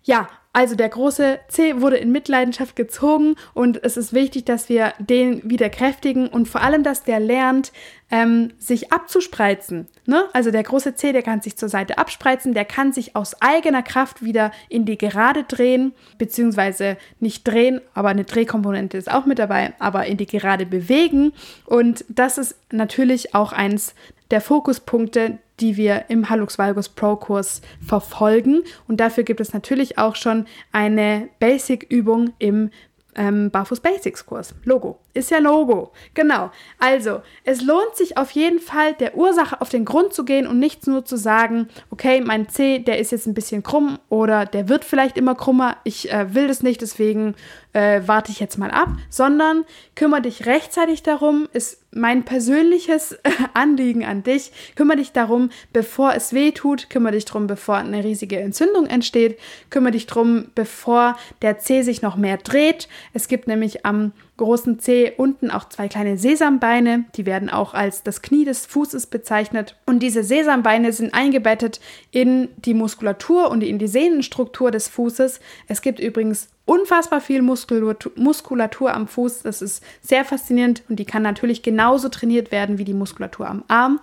Ja, 0.04 0.28
also 0.57 0.75
der 0.75 0.88
große 0.88 1.38
C 1.49 1.83
wurde 1.83 1.99
in 1.99 2.12
Mitleidenschaft 2.12 2.77
gezogen 2.77 3.35
und 3.53 3.85
es 3.85 3.99
ist 3.99 4.14
wichtig, 4.14 4.47
dass 4.47 4.71
wir 4.71 4.95
den 4.99 5.42
wieder 5.45 5.69
kräftigen 5.69 6.29
und 6.29 6.49
vor 6.49 6.62
allem, 6.62 6.83
dass 6.83 7.03
der 7.03 7.21
lernt, 7.21 7.73
ähm, 8.11 8.53
sich 8.59 8.90
abzuspreizen. 8.90 9.87
Ne? 10.07 10.25
Also 10.33 10.51
der 10.51 10.62
große 10.62 10.95
C, 10.95 11.12
der 11.12 11.21
kann 11.21 11.42
sich 11.42 11.59
zur 11.59 11.69
Seite 11.69 11.99
abspreizen, 11.99 12.55
der 12.55 12.64
kann 12.64 12.95
sich 12.95 13.14
aus 13.16 13.42
eigener 13.42 13.83
Kraft 13.83 14.23
wieder 14.23 14.51
in 14.71 14.87
die 14.87 14.97
Gerade 14.97 15.45
drehen, 15.45 15.92
beziehungsweise 16.16 16.97
nicht 17.21 17.47
drehen, 17.47 17.83
aber 17.92 18.09
eine 18.09 18.25
Drehkomponente 18.25 18.97
ist 18.97 19.12
auch 19.12 19.27
mit 19.27 19.38
dabei, 19.38 19.75
aber 19.79 20.07
in 20.07 20.16
die 20.16 20.25
Gerade 20.25 20.64
bewegen. 20.64 21.35
Und 21.66 22.03
das 22.09 22.38
ist 22.38 22.57
natürlich 22.73 23.35
auch 23.35 23.53
eins 23.53 23.95
der 24.31 24.41
Fokuspunkte, 24.41 25.39
die 25.61 25.77
wir 25.77 26.07
im 26.09 26.29
Hallux 26.29 26.59
Valgus 26.59 26.89
Pro 26.89 27.17
Kurs 27.17 27.62
verfolgen. 27.85 28.62
Und 28.89 29.01
dafür 29.01 29.25
gibt 29.25 29.41
es 29.41 29.53
natürlich 29.53 29.99
auch 29.99 30.17
schon 30.17 30.47
eine 30.73 31.29
Basic-Übung 31.39 32.33
im 32.39 32.71
ähm, 33.17 33.51
Barfuß 33.51 33.81
Basics 33.81 34.27
Kurs. 34.27 34.55
Logo. 34.65 34.99
Ist 35.15 35.31
ja 35.31 35.39
Logo. 35.39 35.93
Genau. 36.15 36.51
Also, 36.79 37.23
es 37.45 37.62
lohnt 37.62 37.97
sich 37.97 38.19
auf 38.19 38.31
jeden 38.33 38.61
Fall, 38.61 38.93
der 38.95 39.17
Ursache 39.17 39.61
auf 39.61 39.71
den 39.71 39.85
Grund 39.85 40.12
zu 40.12 40.25
gehen 40.25 40.47
und 40.47 40.59
nicht 40.59 40.87
nur 40.87 41.05
zu 41.05 41.17
sagen, 41.17 41.69
okay, 41.91 42.21
mein 42.21 42.49
C, 42.49 42.79
der 42.79 42.99
ist 42.99 43.12
jetzt 43.12 43.27
ein 43.27 43.35
bisschen 43.35 43.62
krumm 43.62 43.99
oder 44.11 44.45
der 44.45 44.69
wird 44.69 44.85
vielleicht 44.85 45.17
immer 45.17 45.35
krummer. 45.35 45.79
Ich 45.85 46.12
äh, 46.12 46.35
will 46.35 46.49
das 46.49 46.62
nicht, 46.62 46.83
deswegen 46.83 47.35
äh, 47.77 48.09
warte 48.09 48.33
ich 48.33 48.41
jetzt 48.41 48.57
mal 48.57 48.71
ab, 48.71 48.89
sondern 49.11 49.67
kümmere 49.95 50.23
dich 50.23 50.47
rechtzeitig 50.47 51.03
darum, 51.03 51.47
ist 51.53 51.83
mein 51.91 52.25
persönliches 52.25 53.19
Anliegen 53.55 54.03
an 54.03 54.23
dich. 54.23 54.51
Kümmere 54.77 54.97
dich 54.97 55.12
darum, 55.12 55.51
bevor 55.75 56.15
es 56.15 56.33
weh 56.33 56.53
tut, 56.53 56.89
kümmere 56.89 57.12
dich 57.12 57.27
darum, 57.27 57.47
bevor 57.47 57.77
eine 57.77 58.03
riesige 58.03 58.41
Entzündung 58.41 58.87
entsteht, 58.87 59.39
kümmere 59.69 59.93
dich 59.93 60.07
darum, 60.07 60.47
bevor 60.55 61.19
der 61.43 61.59
C 61.59 61.83
sich 61.83 62.01
noch 62.01 62.17
mehr 62.17 62.39
dreht. 62.39 62.89
Es 63.12 63.29
gibt 63.29 63.47
nämlich 63.47 63.85
am 63.85 64.12
großen 64.37 64.79
Zeh 64.79 65.12
unten 65.16 65.51
auch 65.51 65.68
zwei 65.68 65.88
kleine 65.88 66.18
Sesambeine, 66.18 67.05
die 67.16 67.27
werden 67.27 67.49
auch 67.51 67.75
als 67.75 68.03
das 68.03 68.22
Knie 68.22 68.44
des 68.44 68.66
Fußes 68.66 69.07
bezeichnet. 69.07 69.77
Und 69.87 70.01
diese 70.01 70.22
Sesambeine 70.22 70.92
sind 70.92 71.14
eingebettet 71.14 71.81
in 72.11 72.49
die 72.57 72.75
Muskulatur 72.75 73.51
und 73.51 73.62
in 73.62 73.79
die 73.79 73.88
Sehnenstruktur 73.88 74.70
des 74.70 74.88
Fußes. 74.88 75.40
Es 75.68 75.81
gibt 75.81 76.01
übrigens 76.01 76.49
unfassbar 76.66 77.20
viel 77.20 77.42
Muskulatur, 77.42 78.12
Muskulatur 78.16 78.92
am 78.92 79.09
Fuß. 79.09 79.42
Das 79.42 79.62
ist 79.62 79.83
sehr 80.03 80.25
faszinierend 80.25 80.83
und 80.88 80.96
die 80.96 81.05
kann 81.07 81.22
natürlich 81.22 81.62
genauso 81.62 82.09
trainiert 82.09 82.53
werden 82.53 82.79
wie 82.79 82.85
die 82.85 82.94
Muskulatur 82.94 83.49
am 83.49 83.64
Arm 83.68 84.01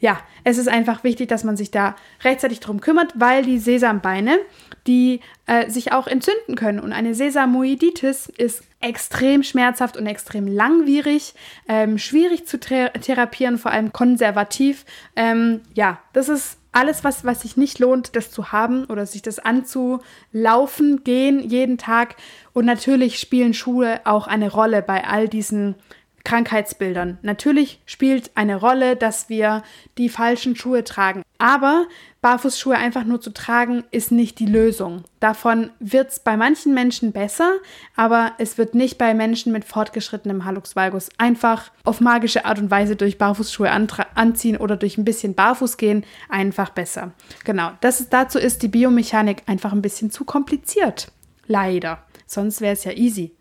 ja, 0.00 0.20
es 0.44 0.58
ist 0.58 0.68
einfach 0.68 1.02
wichtig, 1.02 1.28
dass 1.28 1.44
man 1.44 1.56
sich 1.56 1.70
da 1.70 1.96
rechtzeitig 2.22 2.60
drum 2.60 2.80
kümmert, 2.80 3.12
weil 3.16 3.42
die 3.44 3.58
Sesambeine, 3.58 4.38
die 4.86 5.20
äh, 5.46 5.68
sich 5.68 5.92
auch 5.92 6.06
entzünden 6.06 6.54
können. 6.54 6.78
Und 6.78 6.92
eine 6.92 7.14
Sesamoiditis 7.14 8.28
ist 8.28 8.62
extrem 8.80 9.42
schmerzhaft 9.42 9.96
und 9.96 10.06
extrem 10.06 10.46
langwierig, 10.46 11.34
ähm, 11.68 11.98
schwierig 11.98 12.46
zu 12.46 12.60
therapieren, 12.60 13.58
vor 13.58 13.72
allem 13.72 13.92
konservativ. 13.92 14.84
Ähm, 15.16 15.62
ja, 15.74 15.98
das 16.12 16.28
ist 16.28 16.58
alles, 16.70 17.02
was, 17.02 17.24
was 17.24 17.40
sich 17.40 17.56
nicht 17.56 17.80
lohnt, 17.80 18.14
das 18.14 18.30
zu 18.30 18.52
haben 18.52 18.84
oder 18.84 19.04
sich 19.04 19.22
das 19.22 19.40
anzulaufen, 19.40 21.02
gehen 21.02 21.40
jeden 21.40 21.76
Tag. 21.76 22.14
Und 22.52 22.66
natürlich 22.66 23.18
spielen 23.18 23.52
Schuhe 23.52 24.00
auch 24.04 24.28
eine 24.28 24.50
Rolle 24.50 24.82
bei 24.82 25.04
all 25.04 25.28
diesen 25.28 25.74
Krankheitsbildern. 26.24 27.18
Natürlich 27.22 27.80
spielt 27.86 28.30
eine 28.34 28.56
Rolle, 28.56 28.96
dass 28.96 29.28
wir 29.28 29.62
die 29.96 30.08
falschen 30.08 30.56
Schuhe 30.56 30.84
tragen. 30.84 31.22
Aber 31.38 31.86
Barfußschuhe 32.20 32.76
einfach 32.76 33.04
nur 33.04 33.20
zu 33.20 33.32
tragen, 33.32 33.84
ist 33.92 34.10
nicht 34.10 34.38
die 34.40 34.46
Lösung. 34.46 35.04
Davon 35.20 35.70
wird 35.78 36.10
es 36.10 36.20
bei 36.20 36.36
manchen 36.36 36.74
Menschen 36.74 37.12
besser, 37.12 37.52
aber 37.94 38.32
es 38.38 38.58
wird 38.58 38.74
nicht 38.74 38.98
bei 38.98 39.14
Menschen 39.14 39.52
mit 39.52 39.64
fortgeschrittenem 39.64 40.44
Hallux 40.44 40.74
valgus 40.74 41.08
einfach 41.16 41.70
auf 41.84 42.00
magische 42.00 42.44
Art 42.44 42.58
und 42.58 42.70
Weise 42.70 42.96
durch 42.96 43.18
Barfußschuhe 43.18 43.70
anziehen 43.70 44.56
oder 44.56 44.76
durch 44.76 44.98
ein 44.98 45.04
bisschen 45.04 45.34
Barfuß 45.34 45.76
gehen 45.76 46.04
einfach 46.28 46.70
besser. 46.70 47.12
Genau, 47.44 47.70
das 47.80 48.00
ist, 48.00 48.12
dazu 48.12 48.38
ist 48.38 48.62
die 48.62 48.68
Biomechanik 48.68 49.42
einfach 49.46 49.72
ein 49.72 49.82
bisschen 49.82 50.10
zu 50.10 50.24
kompliziert. 50.24 51.12
Leider. 51.46 52.04
Sonst 52.26 52.60
wäre 52.60 52.74
es 52.74 52.84
ja 52.84 52.92
easy. 52.92 53.37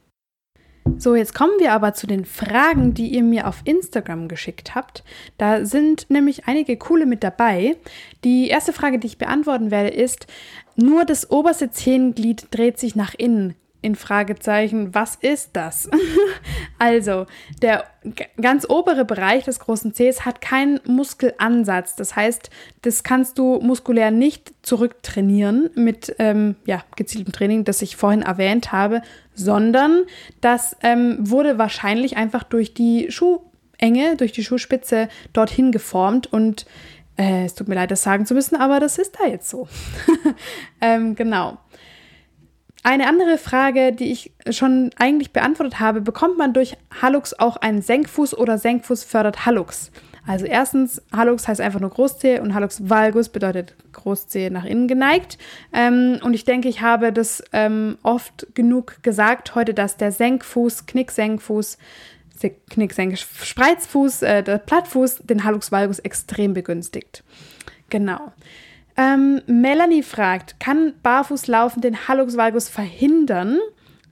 So, 0.98 1.16
jetzt 1.16 1.36
kommen 1.36 1.54
wir 1.60 1.74
aber 1.74 1.94
zu 1.94 2.08
den 2.08 2.26
Fragen, 2.26 2.94
die 2.94 3.08
ihr 3.08 3.24
mir 3.24 3.48
auf 3.48 3.62
Instagram 3.66 4.28
geschickt 4.28 4.74
habt. 4.76 5.04
Da 5.38 5.66
sind 5.66 6.10
nämlich 6.10 6.48
einige 6.48 6.78
coole 6.78 7.06
mit 7.06 7.24
dabei. 7.24 7.76
Die 8.24 8.48
erste 8.48 8.74
Frage, 8.74 8.98
die 8.98 9.08
ich 9.08 9.18
beantworten 9.18 9.70
werde, 9.70 9.90
ist, 9.90 10.28
nur 10.76 11.06
das 11.06 11.30
oberste 11.30 11.72
Zehenglied 11.72 12.48
dreht 12.52 12.80
sich 12.80 12.96
nach 12.96 13.14
innen. 13.16 13.56
in 13.84 13.96
Fragezeichen, 13.96 14.96
was 14.96 15.16
ist 15.16 15.52
das? 15.54 15.88
also, 16.80 17.28
der 17.62 17.86
ganz 18.42 18.68
obere 18.68 19.06
Bereich 19.06 19.44
des 19.46 19.60
großen 19.60 19.94
Cs 19.94 20.26
hat 20.26 20.42
keinen 20.42 20.80
Muskelansatz. 20.86 21.96
Das 21.96 22.16
heißt, 22.16 22.50
das 22.82 23.04
kannst 23.04 23.38
du 23.38 23.60
muskulär 23.62 24.10
nicht 24.10 24.52
zurücktrainieren 24.64 25.70
mit 25.76 26.16
ähm, 26.18 26.56
ja, 26.66 26.84
gezieltem 26.96 27.32
Training, 27.32 27.66
das 27.66 27.82
ich 27.84 27.96
vorhin 27.96 28.24
erwähnt 28.24 28.72
habe, 28.72 29.04
sondern 29.38 30.04
das 30.42 30.76
ähm, 30.82 31.18
wurde 31.20 31.58
wahrscheinlich 31.58 32.18
einfach 32.18 32.44
durch 32.44 32.74
die 32.74 33.12
Schuhenge, 33.12 34.18
durch 34.18 34.32
die 34.32 34.44
Schuhspitze 34.44 35.08
dorthin 35.34 35.72
geformt 35.72 36.32
und 36.32 36.66
äh, 37.18 37.46
es 37.46 37.56
tut 37.56 37.68
mir 37.68 37.76
leid, 37.76 37.92
das 37.92 38.04
sagen 38.04 38.26
zu 38.26 38.34
müssen, 38.34 38.56
aber 38.56 38.80
das 38.80 38.98
ist 38.98 39.18
da 39.20 39.28
jetzt 39.28 39.50
so. 39.50 39.68
ähm, 40.82 41.16
genau. 41.16 41.58
Eine 42.84 43.08
andere 43.08 43.38
Frage, 43.38 43.92
die 43.92 44.12
ich 44.12 44.32
schon 44.50 44.92
eigentlich 44.98 45.34
beantwortet 45.34 45.80
habe, 45.80 46.00
bekommt 46.00 46.38
man 46.38 46.54
durch 46.54 46.78
Hallux 47.02 47.34
auch 47.38 47.58
einen 47.58 47.82
Senkfuß 47.82 48.38
oder 48.38 48.58
Senkfuß 48.58 49.04
fördert 49.04 49.46
Hallux? 49.46 49.92
Also 50.28 50.46
erstens, 50.46 51.02
Hallux 51.16 51.48
heißt 51.48 51.62
einfach 51.62 51.80
nur 51.80 51.90
Großzehe 51.90 52.42
und 52.42 52.54
Hallux 52.54 52.90
valgus 52.90 53.30
bedeutet 53.30 53.76
Großzehe 53.94 54.52
nach 54.52 54.66
innen 54.66 54.90
geneigt. 54.90 55.38
Ähm, 55.72 56.20
und 56.22 56.34
ich 56.34 56.44
denke, 56.44 56.68
ich 56.68 56.82
habe 56.82 57.14
das 57.14 57.42
ähm, 57.54 57.98
oft 58.04 58.46
genug 58.54 59.02
gesagt 59.04 59.56
heute, 59.56 59.74
dass 59.74 59.96
der 59.96 60.12
Senkfuß, 60.12 60.86
Knicksenkfuß, 60.86 61.78
Knicksenk, 62.70 63.18
Spreizfuß, 63.18 64.22
äh, 64.24 64.44
der 64.44 64.58
Plattfuß 64.58 65.22
den 65.24 65.46
Hallux 65.46 65.72
valgus 65.72 66.00
extrem 66.00 66.54
begünstigt. 66.54 67.24
Genau. 67.90 68.20
Ähm, 68.98 69.42
Melanie 69.48 70.04
fragt, 70.04 70.60
kann 70.60 70.94
Barfußlaufen 71.04 71.82
den 71.82 72.08
Hallux 72.08 72.36
valgus 72.36 72.68
verhindern? 72.68 73.60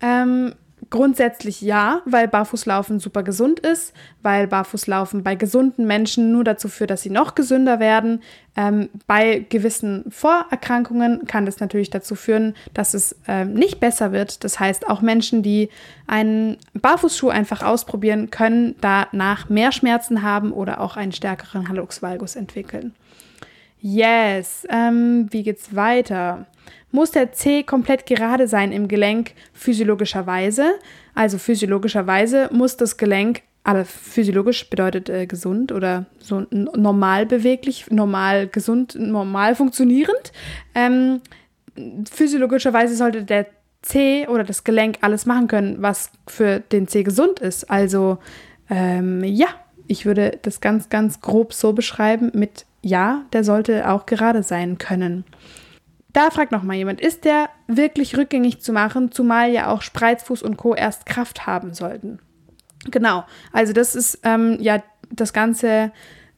Ähm, 0.01 0.53
grundsätzlich 0.95 1.59
ja, 1.59 2.01
weil 2.05 2.29
Barfußlaufen 2.29 2.99
super 3.01 3.21
gesund 3.21 3.59
ist, 3.59 3.93
weil 4.21 4.47
Barfußlaufen 4.47 5.23
bei 5.23 5.35
gesunden 5.35 5.85
Menschen 5.85 6.31
nur 6.31 6.45
dazu 6.45 6.69
führt, 6.69 6.89
dass 6.89 7.01
sie 7.01 7.09
noch 7.09 7.35
gesünder 7.35 7.81
werden. 7.81 8.23
Ähm, 8.55 8.87
bei 9.05 9.45
gewissen 9.49 10.05
Vorerkrankungen 10.09 11.25
kann 11.27 11.45
das 11.45 11.59
natürlich 11.59 11.89
dazu 11.89 12.15
führen, 12.15 12.55
dass 12.73 12.93
es 12.93 13.13
ähm, 13.27 13.55
nicht 13.55 13.81
besser 13.81 14.13
wird. 14.13 14.45
Das 14.45 14.57
heißt, 14.57 14.87
auch 14.87 15.01
Menschen, 15.01 15.43
die 15.43 15.67
einen 16.07 16.55
Barfußschuh 16.73 17.27
einfach 17.27 17.61
ausprobieren, 17.61 18.29
können 18.29 18.75
danach 18.79 19.49
mehr 19.49 19.73
Schmerzen 19.73 20.21
haben 20.21 20.53
oder 20.53 20.79
auch 20.79 20.95
einen 20.95 21.11
stärkeren 21.11 21.67
Hallux 21.67 22.01
valgus 22.01 22.37
entwickeln. 22.37 22.95
Yes. 23.81 24.65
Ähm, 24.69 25.27
wie 25.29 25.43
geht's 25.43 25.75
weiter? 25.75 26.45
Muss 26.95 27.11
der 27.11 27.33
C 27.33 27.63
komplett 27.63 28.05
gerade 28.05 28.47
sein 28.47 28.71
im 28.71 28.87
Gelenk 28.87 29.31
physiologischerweise? 29.51 30.75
Also 31.13 31.37
physiologischerweise 31.37 32.49
muss 32.53 32.77
das 32.77 32.95
Gelenk, 32.95 33.41
aber 33.65 33.83
physiologisch 33.83 34.69
bedeutet 34.69 35.09
äh, 35.09 35.25
gesund 35.27 35.73
oder 35.73 36.05
so 36.19 36.45
normal 36.51 37.25
beweglich, 37.25 37.91
normal 37.91 38.47
gesund, 38.47 38.95
normal 38.97 39.55
funktionierend. 39.55 40.31
Ähm, 40.73 41.19
physiologischerweise 42.09 42.95
sollte 42.95 43.25
der 43.25 43.47
C 43.81 44.25
oder 44.29 44.45
das 44.45 44.63
Gelenk 44.63 44.99
alles 45.01 45.25
machen 45.25 45.49
können, 45.49 45.81
was 45.81 46.11
für 46.27 46.61
den 46.61 46.87
C 46.87 47.03
gesund 47.03 47.39
ist. 47.41 47.69
Also 47.69 48.19
ähm, 48.69 49.21
ja, 49.25 49.47
ich 49.87 50.05
würde 50.05 50.39
das 50.43 50.61
ganz, 50.61 50.87
ganz 50.87 51.19
grob 51.19 51.51
so 51.51 51.73
beschreiben 51.73 52.31
mit 52.33 52.65
ja, 52.81 53.25
der 53.33 53.43
sollte 53.43 53.89
auch 53.89 54.05
gerade 54.05 54.43
sein 54.43 54.77
können. 54.77 55.25
Da 56.15 56.31
fragt 56.31 56.53
noch 56.53 56.63
mal 56.63 56.75
jemand, 56.77 57.01
ist 57.01 57.25
der 57.25 57.49
wirklich 57.67 58.15
rückgängig 58.15 58.61
zu 58.61 58.71
machen, 58.71 59.11
zumal 59.11 59.51
ja 59.51 59.67
auch 59.67 59.81
Spreizfuß 59.81 60.43
und 60.43 60.55
Co. 60.55 60.73
erst 60.73 61.05
Kraft 61.05 61.45
haben 61.45 61.73
sollten? 61.73 62.19
Genau, 62.89 63.25
also 63.51 63.73
das 63.73 63.95
ist 63.95 64.19
ähm, 64.23 64.57
ja 64.61 64.81
das 65.11 65.33
ganze, 65.33 65.91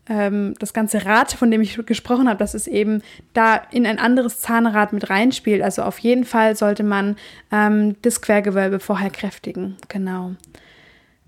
ähm, 0.09 0.55
das 0.57 0.73
ganze 0.73 1.05
Rad, 1.05 1.31
von 1.31 1.51
dem 1.51 1.61
ich 1.61 1.77
gesprochen 1.85 2.27
habe, 2.27 2.39
dass 2.39 2.55
es 2.55 2.65
eben 2.65 3.03
da 3.33 3.61
in 3.69 3.85
ein 3.85 3.99
anderes 3.99 4.39
Zahnrad 4.39 4.93
mit 4.93 5.11
reinspielt. 5.11 5.61
Also 5.61 5.83
auf 5.83 5.99
jeden 5.99 6.25
Fall 6.25 6.55
sollte 6.55 6.81
man 6.81 7.15
ähm, 7.51 7.97
das 8.01 8.23
Quergewölbe 8.23 8.79
vorher 8.79 9.11
kräftigen. 9.11 9.77
Genau. 9.89 10.31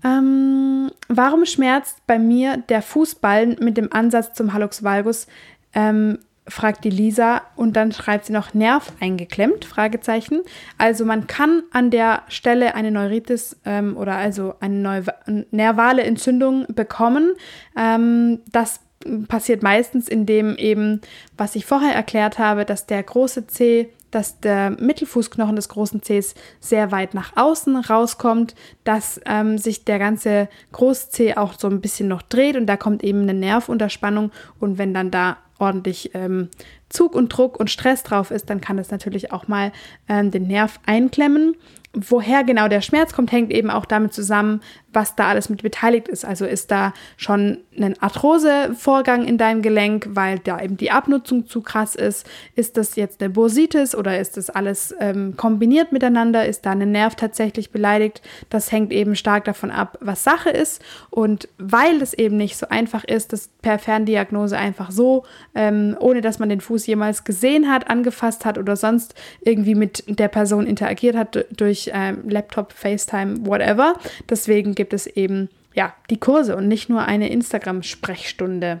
Ähm, 0.02 0.90
warum 1.06 1.44
schmerzt 1.44 2.04
bei 2.08 2.18
mir 2.18 2.56
der 2.56 2.82
Fußball 2.82 3.46
mit 3.60 3.76
dem 3.76 3.92
Ansatz 3.92 4.32
zum 4.32 4.52
Hallux 4.54 4.82
valgus? 4.82 5.28
Ähm, 5.72 6.18
fragt 6.46 6.84
die 6.84 6.90
Lisa 6.90 7.42
und 7.56 7.76
dann 7.76 7.92
schreibt 7.92 8.26
sie 8.26 8.32
noch 8.32 8.54
Nerv 8.54 8.92
eingeklemmt, 9.00 9.64
Fragezeichen. 9.64 10.40
Also 10.78 11.04
man 11.04 11.26
kann 11.26 11.62
an 11.72 11.90
der 11.90 12.22
Stelle 12.28 12.74
eine 12.74 12.90
Neuritis 12.90 13.56
ähm, 13.64 13.96
oder 13.96 14.16
also 14.16 14.54
eine 14.60 14.76
Neu 14.76 15.02
nervale 15.50 16.02
Entzündung 16.02 16.66
bekommen. 16.68 17.34
Ähm, 17.76 18.40
das 18.50 18.80
passiert 19.28 19.62
meistens, 19.62 20.08
indem 20.08 20.56
eben, 20.56 21.00
was 21.36 21.54
ich 21.54 21.66
vorher 21.66 21.94
erklärt 21.94 22.38
habe, 22.38 22.64
dass 22.64 22.86
der 22.86 23.02
große 23.02 23.46
C 23.46 23.90
dass 24.10 24.40
der 24.40 24.70
Mittelfußknochen 24.70 25.56
des 25.56 25.68
großen 25.68 26.02
Zehs 26.02 26.34
sehr 26.58 26.90
weit 26.90 27.14
nach 27.14 27.36
außen 27.36 27.76
rauskommt, 27.76 28.54
dass 28.84 29.20
ähm, 29.24 29.58
sich 29.58 29.84
der 29.84 29.98
ganze 29.98 30.48
Großzeh 30.72 31.36
auch 31.36 31.54
so 31.58 31.68
ein 31.68 31.80
bisschen 31.80 32.08
noch 32.08 32.22
dreht 32.22 32.56
und 32.56 32.66
da 32.66 32.76
kommt 32.76 33.04
eben 33.04 33.22
eine 33.22 33.34
Nervunterspannung 33.34 34.32
und 34.58 34.78
wenn 34.78 34.94
dann 34.94 35.10
da 35.10 35.36
ordentlich 35.60 36.10
ähm, 36.14 36.48
Zug 36.88 37.14
und 37.14 37.28
Druck 37.28 37.58
und 37.58 37.70
Stress 37.70 38.02
drauf 38.02 38.30
ist, 38.30 38.50
dann 38.50 38.60
kann 38.60 38.78
es 38.78 38.90
natürlich 38.90 39.32
auch 39.32 39.48
mal 39.48 39.72
ähm, 40.08 40.30
den 40.30 40.46
Nerv 40.46 40.80
einklemmen. 40.86 41.56
Woher 41.92 42.44
genau 42.44 42.68
der 42.68 42.82
Schmerz 42.82 43.12
kommt, 43.12 43.32
hängt 43.32 43.50
eben 43.50 43.68
auch 43.68 43.84
damit 43.84 44.14
zusammen, 44.14 44.60
was 44.92 45.16
da 45.16 45.28
alles 45.28 45.48
mit 45.48 45.62
beteiligt 45.62 46.08
ist. 46.08 46.24
Also 46.24 46.44
ist 46.44 46.70
da 46.70 46.92
schon 47.16 47.58
ein 47.78 48.00
Arthrosevorgang 48.00 49.24
in 49.24 49.38
deinem 49.38 49.62
Gelenk, 49.62 50.08
weil 50.10 50.38
da 50.38 50.60
eben 50.60 50.76
die 50.76 50.90
Abnutzung 50.90 51.46
zu 51.46 51.62
krass 51.62 51.94
ist? 51.94 52.28
Ist 52.54 52.76
das 52.76 52.96
jetzt 52.96 53.20
eine 53.20 53.30
Bursitis 53.30 53.94
oder 53.94 54.18
ist 54.18 54.36
das 54.36 54.50
alles 54.50 54.94
ähm, 55.00 55.34
kombiniert 55.36 55.92
miteinander? 55.92 56.46
Ist 56.46 56.66
da 56.66 56.72
ein 56.72 56.92
Nerv 56.92 57.14
tatsächlich 57.14 57.70
beleidigt? 57.70 58.22
Das 58.50 58.70
hängt 58.70 58.92
eben 58.92 59.16
stark 59.16 59.44
davon 59.44 59.70
ab, 59.70 59.98
was 60.00 60.24
Sache 60.24 60.50
ist. 60.50 60.82
Und 61.10 61.48
weil 61.58 62.02
es 62.02 62.14
eben 62.14 62.36
nicht 62.36 62.56
so 62.56 62.68
einfach 62.68 63.04
ist, 63.04 63.32
das 63.32 63.48
per 63.62 63.78
Ferndiagnose 63.78 64.56
einfach 64.56 64.90
so, 64.90 65.24
ähm, 65.54 65.96
ohne 66.00 66.20
dass 66.20 66.38
man 66.38 66.48
den 66.48 66.60
Fuß 66.60 66.86
jemals 66.86 67.24
gesehen 67.24 67.70
hat, 67.70 67.90
angefasst 67.90 68.44
hat 68.44 68.58
oder 68.58 68.76
sonst 68.76 69.14
irgendwie 69.42 69.74
mit 69.74 70.04
der 70.06 70.28
Person 70.28 70.66
interagiert 70.66 71.16
hat 71.16 71.46
durch 71.50 71.79
ähm, 71.92 72.28
Laptop, 72.28 72.72
FaceTime, 72.72 73.46
whatever. 73.46 73.94
Deswegen 74.28 74.74
gibt 74.74 74.92
es 74.92 75.06
eben 75.06 75.48
ja 75.74 75.94
die 76.10 76.18
Kurse 76.18 76.56
und 76.56 76.68
nicht 76.68 76.88
nur 76.88 77.02
eine 77.02 77.30
Instagram-Sprechstunde. 77.30 78.80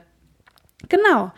Genau. 0.88 1.32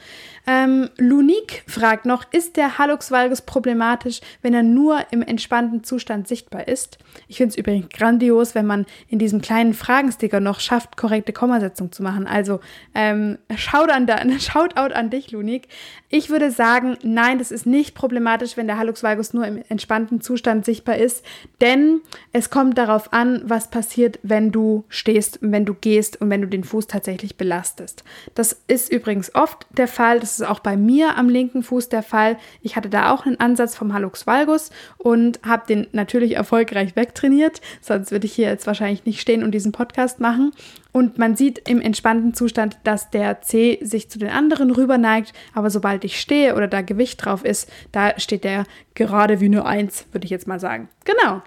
Ähm, 0.47 0.89
Lunique 0.99 1.63
fragt 1.69 2.05
noch, 2.05 2.25
ist 2.33 2.57
der 2.57 2.79
Hallux 2.79 3.11
valgus 3.11 3.43
problematisch, 3.43 4.21
wenn 4.43 4.55
er 4.55 4.63
nur 4.63 5.01
im 5.13 5.23
entspannten 5.23 5.85
Zustand 5.85 6.27
sichtbar 6.27 6.67
ist? 6.67 6.99
Ich 7.29 7.37
finde 7.37 7.51
es 7.51 7.57
übrigens 7.57 7.91
grandios, 7.91 8.55
wenn 8.55 8.67
man 8.67 8.87
in 9.09 9.19
diesem 9.19 9.41
kleinen 9.41 9.73
Fragensticker 9.73 10.41
noch 10.41 10.59
schafft, 10.59 10.97
korrekte 10.97 11.33
Kommasetzung 11.33 11.93
zu 11.93 12.03
machen. 12.03 12.27
Also 12.27 12.61
ähm, 12.95 13.39
Shoutout 13.57 13.93
an 14.95 15.11
dich, 15.11 15.31
Lunique. 15.31 15.69
Ich 16.09 16.29
würde 16.29 16.51
sagen, 16.51 16.97
nein, 17.03 17.39
das 17.39 17.53
ist 17.53 17.67
nicht 17.67 17.95
problematisch, 17.95 18.57
wenn 18.57 18.67
der 18.67 18.79
Hallux 18.79 19.03
valgus 19.03 19.33
nur 19.35 19.47
im 19.47 19.63
entspannten 19.69 20.21
Zustand 20.21 20.65
sichtbar 20.65 20.97
ist, 20.97 21.25
denn 21.61 22.01
es 22.33 22.51
kommt 22.51 22.79
darauf 22.79 23.13
an, 23.13 23.43
was 23.45 23.71
passiert, 23.71 24.19
wenn 24.23 24.51
du 24.51 24.85
stehst, 24.89 25.39
wenn 25.41 25.65
du 25.65 25.75
gehst 25.75 26.21
und 26.21 26.31
wenn 26.31 26.43
du 26.43 26.49
den 26.49 26.65
Fuß 26.65 26.89
tatsächlich 26.89 27.37
belastest. 27.37 28.03
Das 28.35 28.61
ist 28.67 28.93
übrigens 28.93 29.35
oft 29.35 29.67
der 29.71 29.89
Fall. 29.89 30.19
Das 30.21 30.32
ist 30.41 30.47
auch 30.47 30.61
bei 30.61 30.77
mir 30.77 31.17
am 31.17 31.29
linken 31.29 31.63
Fuß 31.63 31.89
der 31.89 32.03
Fall. 32.03 32.37
Ich 32.61 32.77
hatte 32.77 32.89
da 32.89 33.13
auch 33.13 33.27
einen 33.27 33.41
Ansatz 33.41 33.77
vom 33.77 33.93
Hallux 33.93 34.27
valgus 34.27 34.71
und 34.99 35.41
habe 35.45 35.67
den 35.67 35.87
natürlich 35.93 36.37
erfolgreich 36.37 36.97
wegtrainiert. 36.97 37.61
Sonst 37.81 38.11
würde 38.11 38.27
ich 38.27 38.35
hier 38.35 38.49
jetzt 38.49 38.67
wahrscheinlich 38.67 39.05
nicht 39.05 39.21
stehen 39.21 39.43
und 39.43 39.53
diesen 39.53 39.73
Podcast 39.73 40.21
machen. 40.21 40.53
Und 40.93 41.19
man 41.19 41.37
sieht 41.37 41.69
im 41.69 41.81
entspannten 41.81 42.35
Zustand, 42.35 42.79
dass 42.85 43.11
der 43.11 43.41
C 43.43 43.79
sich 43.83 44.11
zu 44.11 44.19
den 44.19 44.31
anderen 44.31 44.71
rüber 44.71 44.99
neigt. 44.99 45.33
Aber 45.55 45.71
sobald 45.71 46.05
ich 46.05 46.21
stehe 46.21 46.55
oder 46.55 46.69
da 46.69 46.83
Gewicht 46.83 47.25
drauf 47.25 47.45
ist, 47.45 47.71
da 47.93 48.19
steht 48.19 48.45
der 48.45 48.65
gerade 48.95 49.41
wie 49.41 49.47
eine 49.47 49.65
Eins, 49.65 50.07
würde 50.13 50.25
ich 50.25 50.31
jetzt 50.31 50.47
mal 50.47 50.61
sagen. 50.61 50.89
Genau. 51.05 51.43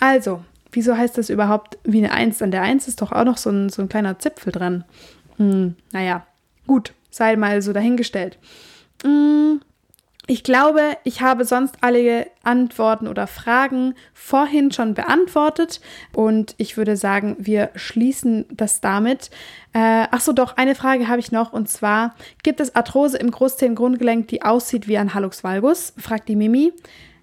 Also, 0.00 0.42
wieso 0.72 0.96
heißt 0.96 1.16
das 1.16 1.30
überhaupt 1.30 1.78
wie 1.84 1.98
eine 1.98 2.12
Eins? 2.12 2.42
An 2.42 2.50
der 2.50 2.62
Eins 2.62 2.88
ist 2.88 3.00
doch 3.00 3.12
auch 3.12 3.24
noch 3.24 3.36
so 3.36 3.50
ein, 3.50 3.68
so 3.68 3.82
ein 3.82 3.88
kleiner 3.88 4.18
Zipfel 4.18 4.52
dran. 4.52 4.84
Hm, 5.38 5.76
naja, 5.92 6.26
gut 6.66 6.92
sei 7.12 7.36
mal 7.36 7.62
so 7.62 7.72
dahingestellt. 7.72 8.38
Mm, 9.04 9.58
ich 10.28 10.44
glaube, 10.44 10.96
ich 11.02 11.20
habe 11.20 11.44
sonst 11.44 11.76
alle 11.80 12.26
Antworten 12.44 13.08
oder 13.08 13.26
Fragen 13.26 13.94
vorhin 14.14 14.70
schon 14.70 14.94
beantwortet 14.94 15.80
und 16.14 16.54
ich 16.58 16.76
würde 16.76 16.96
sagen, 16.96 17.36
wir 17.40 17.70
schließen 17.74 18.46
das 18.50 18.80
damit. 18.80 19.30
Äh, 19.72 20.06
ach 20.10 20.22
doch, 20.32 20.56
eine 20.56 20.76
Frage 20.76 21.08
habe 21.08 21.18
ich 21.18 21.32
noch 21.32 21.52
und 21.52 21.68
zwar, 21.68 22.14
gibt 22.44 22.60
es 22.60 22.76
Arthrose 22.76 23.18
im 23.18 23.32
Großzehengrundgelenk, 23.32 24.28
die 24.28 24.42
aussieht 24.42 24.86
wie 24.86 24.96
ein 24.96 25.12
Hallux 25.12 25.42
valgus? 25.42 25.92
fragt 25.98 26.28
die 26.28 26.36
Mimi. 26.36 26.72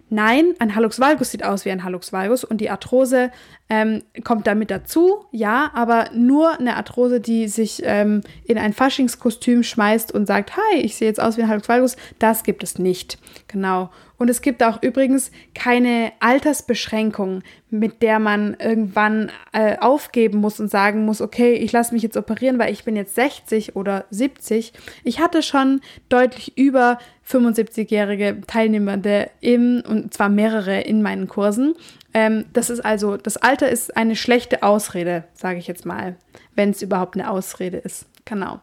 Nein, 0.09 0.55
ein 0.59 0.75
Hallux 0.75 0.99
valgus 0.99 1.31
sieht 1.31 1.43
aus 1.43 1.65
wie 1.65 1.71
ein 1.71 1.83
Hallux 1.83 2.11
valgus 2.11 2.43
und 2.43 2.59
die 2.59 2.69
Arthrose 2.69 3.31
ähm, 3.69 4.03
kommt 4.23 4.47
damit 4.47 4.71
dazu, 4.71 5.25
ja, 5.31 5.69
aber 5.73 6.09
nur 6.13 6.59
eine 6.59 6.75
Arthrose, 6.75 7.19
die 7.19 7.47
sich 7.47 7.81
ähm, 7.85 8.21
in 8.45 8.57
ein 8.57 8.73
Faschingskostüm 8.73 9.63
schmeißt 9.63 10.11
und 10.11 10.25
sagt, 10.25 10.57
hi, 10.57 10.79
ich 10.79 10.95
sehe 10.95 11.07
jetzt 11.07 11.21
aus 11.21 11.37
wie 11.37 11.43
ein 11.43 11.49
Hallux 11.49 11.69
valgus, 11.69 11.95
das 12.17 12.43
gibt 12.43 12.63
es 12.63 12.79
nicht. 12.79 13.19
Genau. 13.47 13.89
Und 14.19 14.29
es 14.29 14.41
gibt 14.41 14.61
auch 14.63 14.83
übrigens 14.83 15.31
keine 15.55 16.11
Altersbeschränkung, 16.19 17.41
mit 17.69 18.01
der 18.01 18.19
man 18.19 18.57
irgendwann 18.59 19.31
äh, 19.53 19.77
aufgeben 19.79 20.39
muss 20.39 20.59
und 20.59 20.69
sagen 20.69 21.05
muss, 21.05 21.21
okay, 21.21 21.53
ich 21.53 21.71
lasse 21.71 21.93
mich 21.93 22.03
jetzt 22.03 22.17
operieren, 22.17 22.59
weil 22.59 22.73
ich 22.73 22.83
bin 22.83 22.97
jetzt 22.97 23.15
60 23.15 23.77
oder 23.77 24.05
70. 24.09 24.73
Ich 25.05 25.21
hatte 25.21 25.41
schon 25.41 25.79
deutlich 26.09 26.57
über 26.57 26.99
75-jährige 27.25 28.41
Teilnehmende 28.45 29.29
im, 29.39 29.83
und 29.87 30.13
zwar 30.13 30.27
mehrere 30.27 30.81
in 30.81 31.01
meinen 31.01 31.29
Kursen. 31.29 31.75
Ähm, 32.13 32.45
das 32.53 32.69
ist 32.69 32.79
also, 32.79 33.17
das 33.17 33.37
Alter 33.37 33.69
ist 33.69 33.95
eine 33.95 34.15
schlechte 34.15 34.63
Ausrede, 34.63 35.25
sage 35.33 35.59
ich 35.59 35.67
jetzt 35.67 35.85
mal, 35.85 36.15
wenn 36.55 36.71
es 36.71 36.81
überhaupt 36.81 37.15
eine 37.15 37.29
Ausrede 37.29 37.77
ist. 37.77 38.05
Genau. 38.25 38.59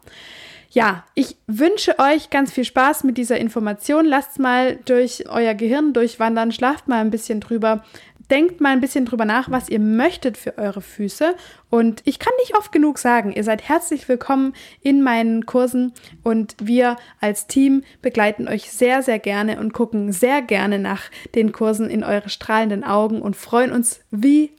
Ja, 0.71 1.05
ich 1.15 1.37
wünsche 1.47 1.99
euch 1.99 2.29
ganz 2.29 2.53
viel 2.53 2.65
Spaß 2.65 3.05
mit 3.05 3.17
dieser 3.17 3.39
Information. 3.39 4.05
Lasst 4.05 4.39
mal 4.39 4.77
durch 4.85 5.25
euer 5.29 5.55
Gehirn 5.55 5.93
durchwandern, 5.93 6.53
schlaft 6.53 6.89
mal 6.89 7.01
ein 7.01 7.11
bisschen 7.11 7.41
drüber, 7.41 7.85
denkt 8.31 8.61
mal 8.61 8.71
ein 8.71 8.81
bisschen 8.81 9.05
drüber 9.05 9.25
nach, 9.25 9.51
was 9.51 9.69
ihr 9.69 9.79
möchtet 9.79 10.37
für 10.37 10.59
eure 10.59 10.81
Füße. 10.81 11.35
Und 11.71 12.03
ich 12.05 12.19
kann 12.19 12.33
nicht 12.41 12.57
oft 12.57 12.73
genug 12.73 12.99
sagen, 12.99 13.33
ihr 13.33 13.45
seid 13.45 13.69
herzlich 13.69 14.09
willkommen 14.09 14.55
in 14.83 15.03
meinen 15.03 15.47
Kursen 15.47 15.93
und 16.23 16.57
wir 16.61 16.97
als 17.21 17.47
Team 17.47 17.83
begleiten 18.03 18.49
euch 18.49 18.71
sehr, 18.71 19.03
sehr 19.03 19.19
gerne 19.19 19.61
und 19.61 19.73
gucken 19.73 20.13
sehr 20.13 20.43
gerne 20.43 20.79
nach 20.79 21.03
den 21.35 21.53
Kursen 21.53 21.89
in 21.89 22.05
eure 22.05 22.29
strahlenden 22.29 22.85
Augen 22.85 23.23
und 23.23 23.37
freuen 23.37 23.73
uns 23.73 24.01
wie 24.11 24.51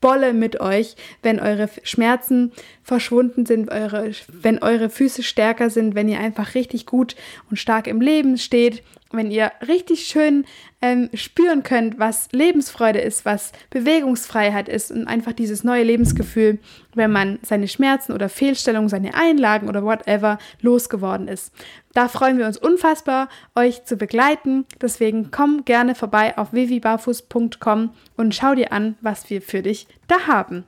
Bolle 0.00 0.32
mit 0.32 0.60
euch, 0.60 0.96
wenn 1.22 1.40
eure 1.40 1.68
Schmerzen 1.82 2.52
verschwunden 2.82 3.44
sind, 3.44 3.70
eure, 3.70 4.12
wenn 4.28 4.62
eure 4.62 4.88
Füße 4.88 5.22
stärker 5.22 5.68
sind, 5.68 5.94
wenn 5.94 6.08
ihr 6.08 6.18
einfach 6.18 6.54
richtig 6.54 6.86
gut 6.86 7.16
und 7.50 7.58
stark 7.58 7.86
im 7.86 8.00
Leben 8.00 8.38
steht, 8.38 8.82
wenn 9.12 9.30
ihr 9.30 9.50
richtig 9.66 10.06
schön 10.06 10.44
ähm, 10.80 11.10
spüren 11.14 11.62
könnt, 11.62 11.98
was 11.98 12.28
Lebensfreude 12.32 13.00
ist, 13.00 13.24
was 13.24 13.52
Bewegungsfreiheit 13.70 14.68
ist 14.68 14.90
und 14.90 15.06
einfach 15.06 15.32
dieses 15.32 15.64
neue 15.64 15.82
Lebensgefühl, 15.82 16.58
wenn 16.94 17.10
man 17.10 17.38
seine 17.42 17.68
Schmerzen 17.68 18.12
oder 18.12 18.28
Fehlstellungen, 18.28 18.88
seine 18.88 19.14
Einlagen 19.14 19.68
oder 19.68 19.84
whatever 19.84 20.38
losgeworden 20.60 21.28
ist. 21.28 21.52
Da 21.92 22.08
freuen 22.08 22.38
wir 22.38 22.46
uns 22.46 22.56
unfassbar, 22.56 23.28
euch 23.56 23.84
zu 23.84 23.96
begleiten. 23.96 24.64
Deswegen 24.80 25.30
komm 25.30 25.64
gerne 25.64 25.94
vorbei 25.94 26.38
auf 26.38 26.52
vivibarfuß.com 26.52 27.90
und 28.16 28.34
schau 28.34 28.54
dir 28.54 28.72
an, 28.72 28.96
was 29.00 29.28
wir 29.28 29.42
für 29.42 29.62
dich 29.62 29.88
da 30.06 30.28
haben. 30.28 30.64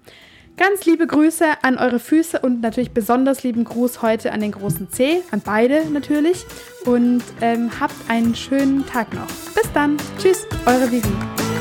Ganz 0.62 0.84
liebe 0.84 1.08
Grüße 1.08 1.44
an 1.62 1.76
eure 1.76 1.98
Füße 1.98 2.38
und 2.38 2.60
natürlich 2.60 2.92
besonders 2.92 3.42
lieben 3.42 3.64
Gruß 3.64 4.00
heute 4.00 4.30
an 4.30 4.38
den 4.38 4.52
großen 4.52 4.92
C, 4.92 5.20
an 5.32 5.42
beide 5.44 5.90
natürlich. 5.90 6.46
Und 6.84 7.24
ähm, 7.40 7.68
habt 7.80 7.96
einen 8.06 8.36
schönen 8.36 8.86
Tag 8.86 9.12
noch. 9.12 9.26
Bis 9.56 9.72
dann. 9.74 9.96
Tschüss, 10.20 10.46
eure 10.64 10.88
Vivi. 10.92 11.51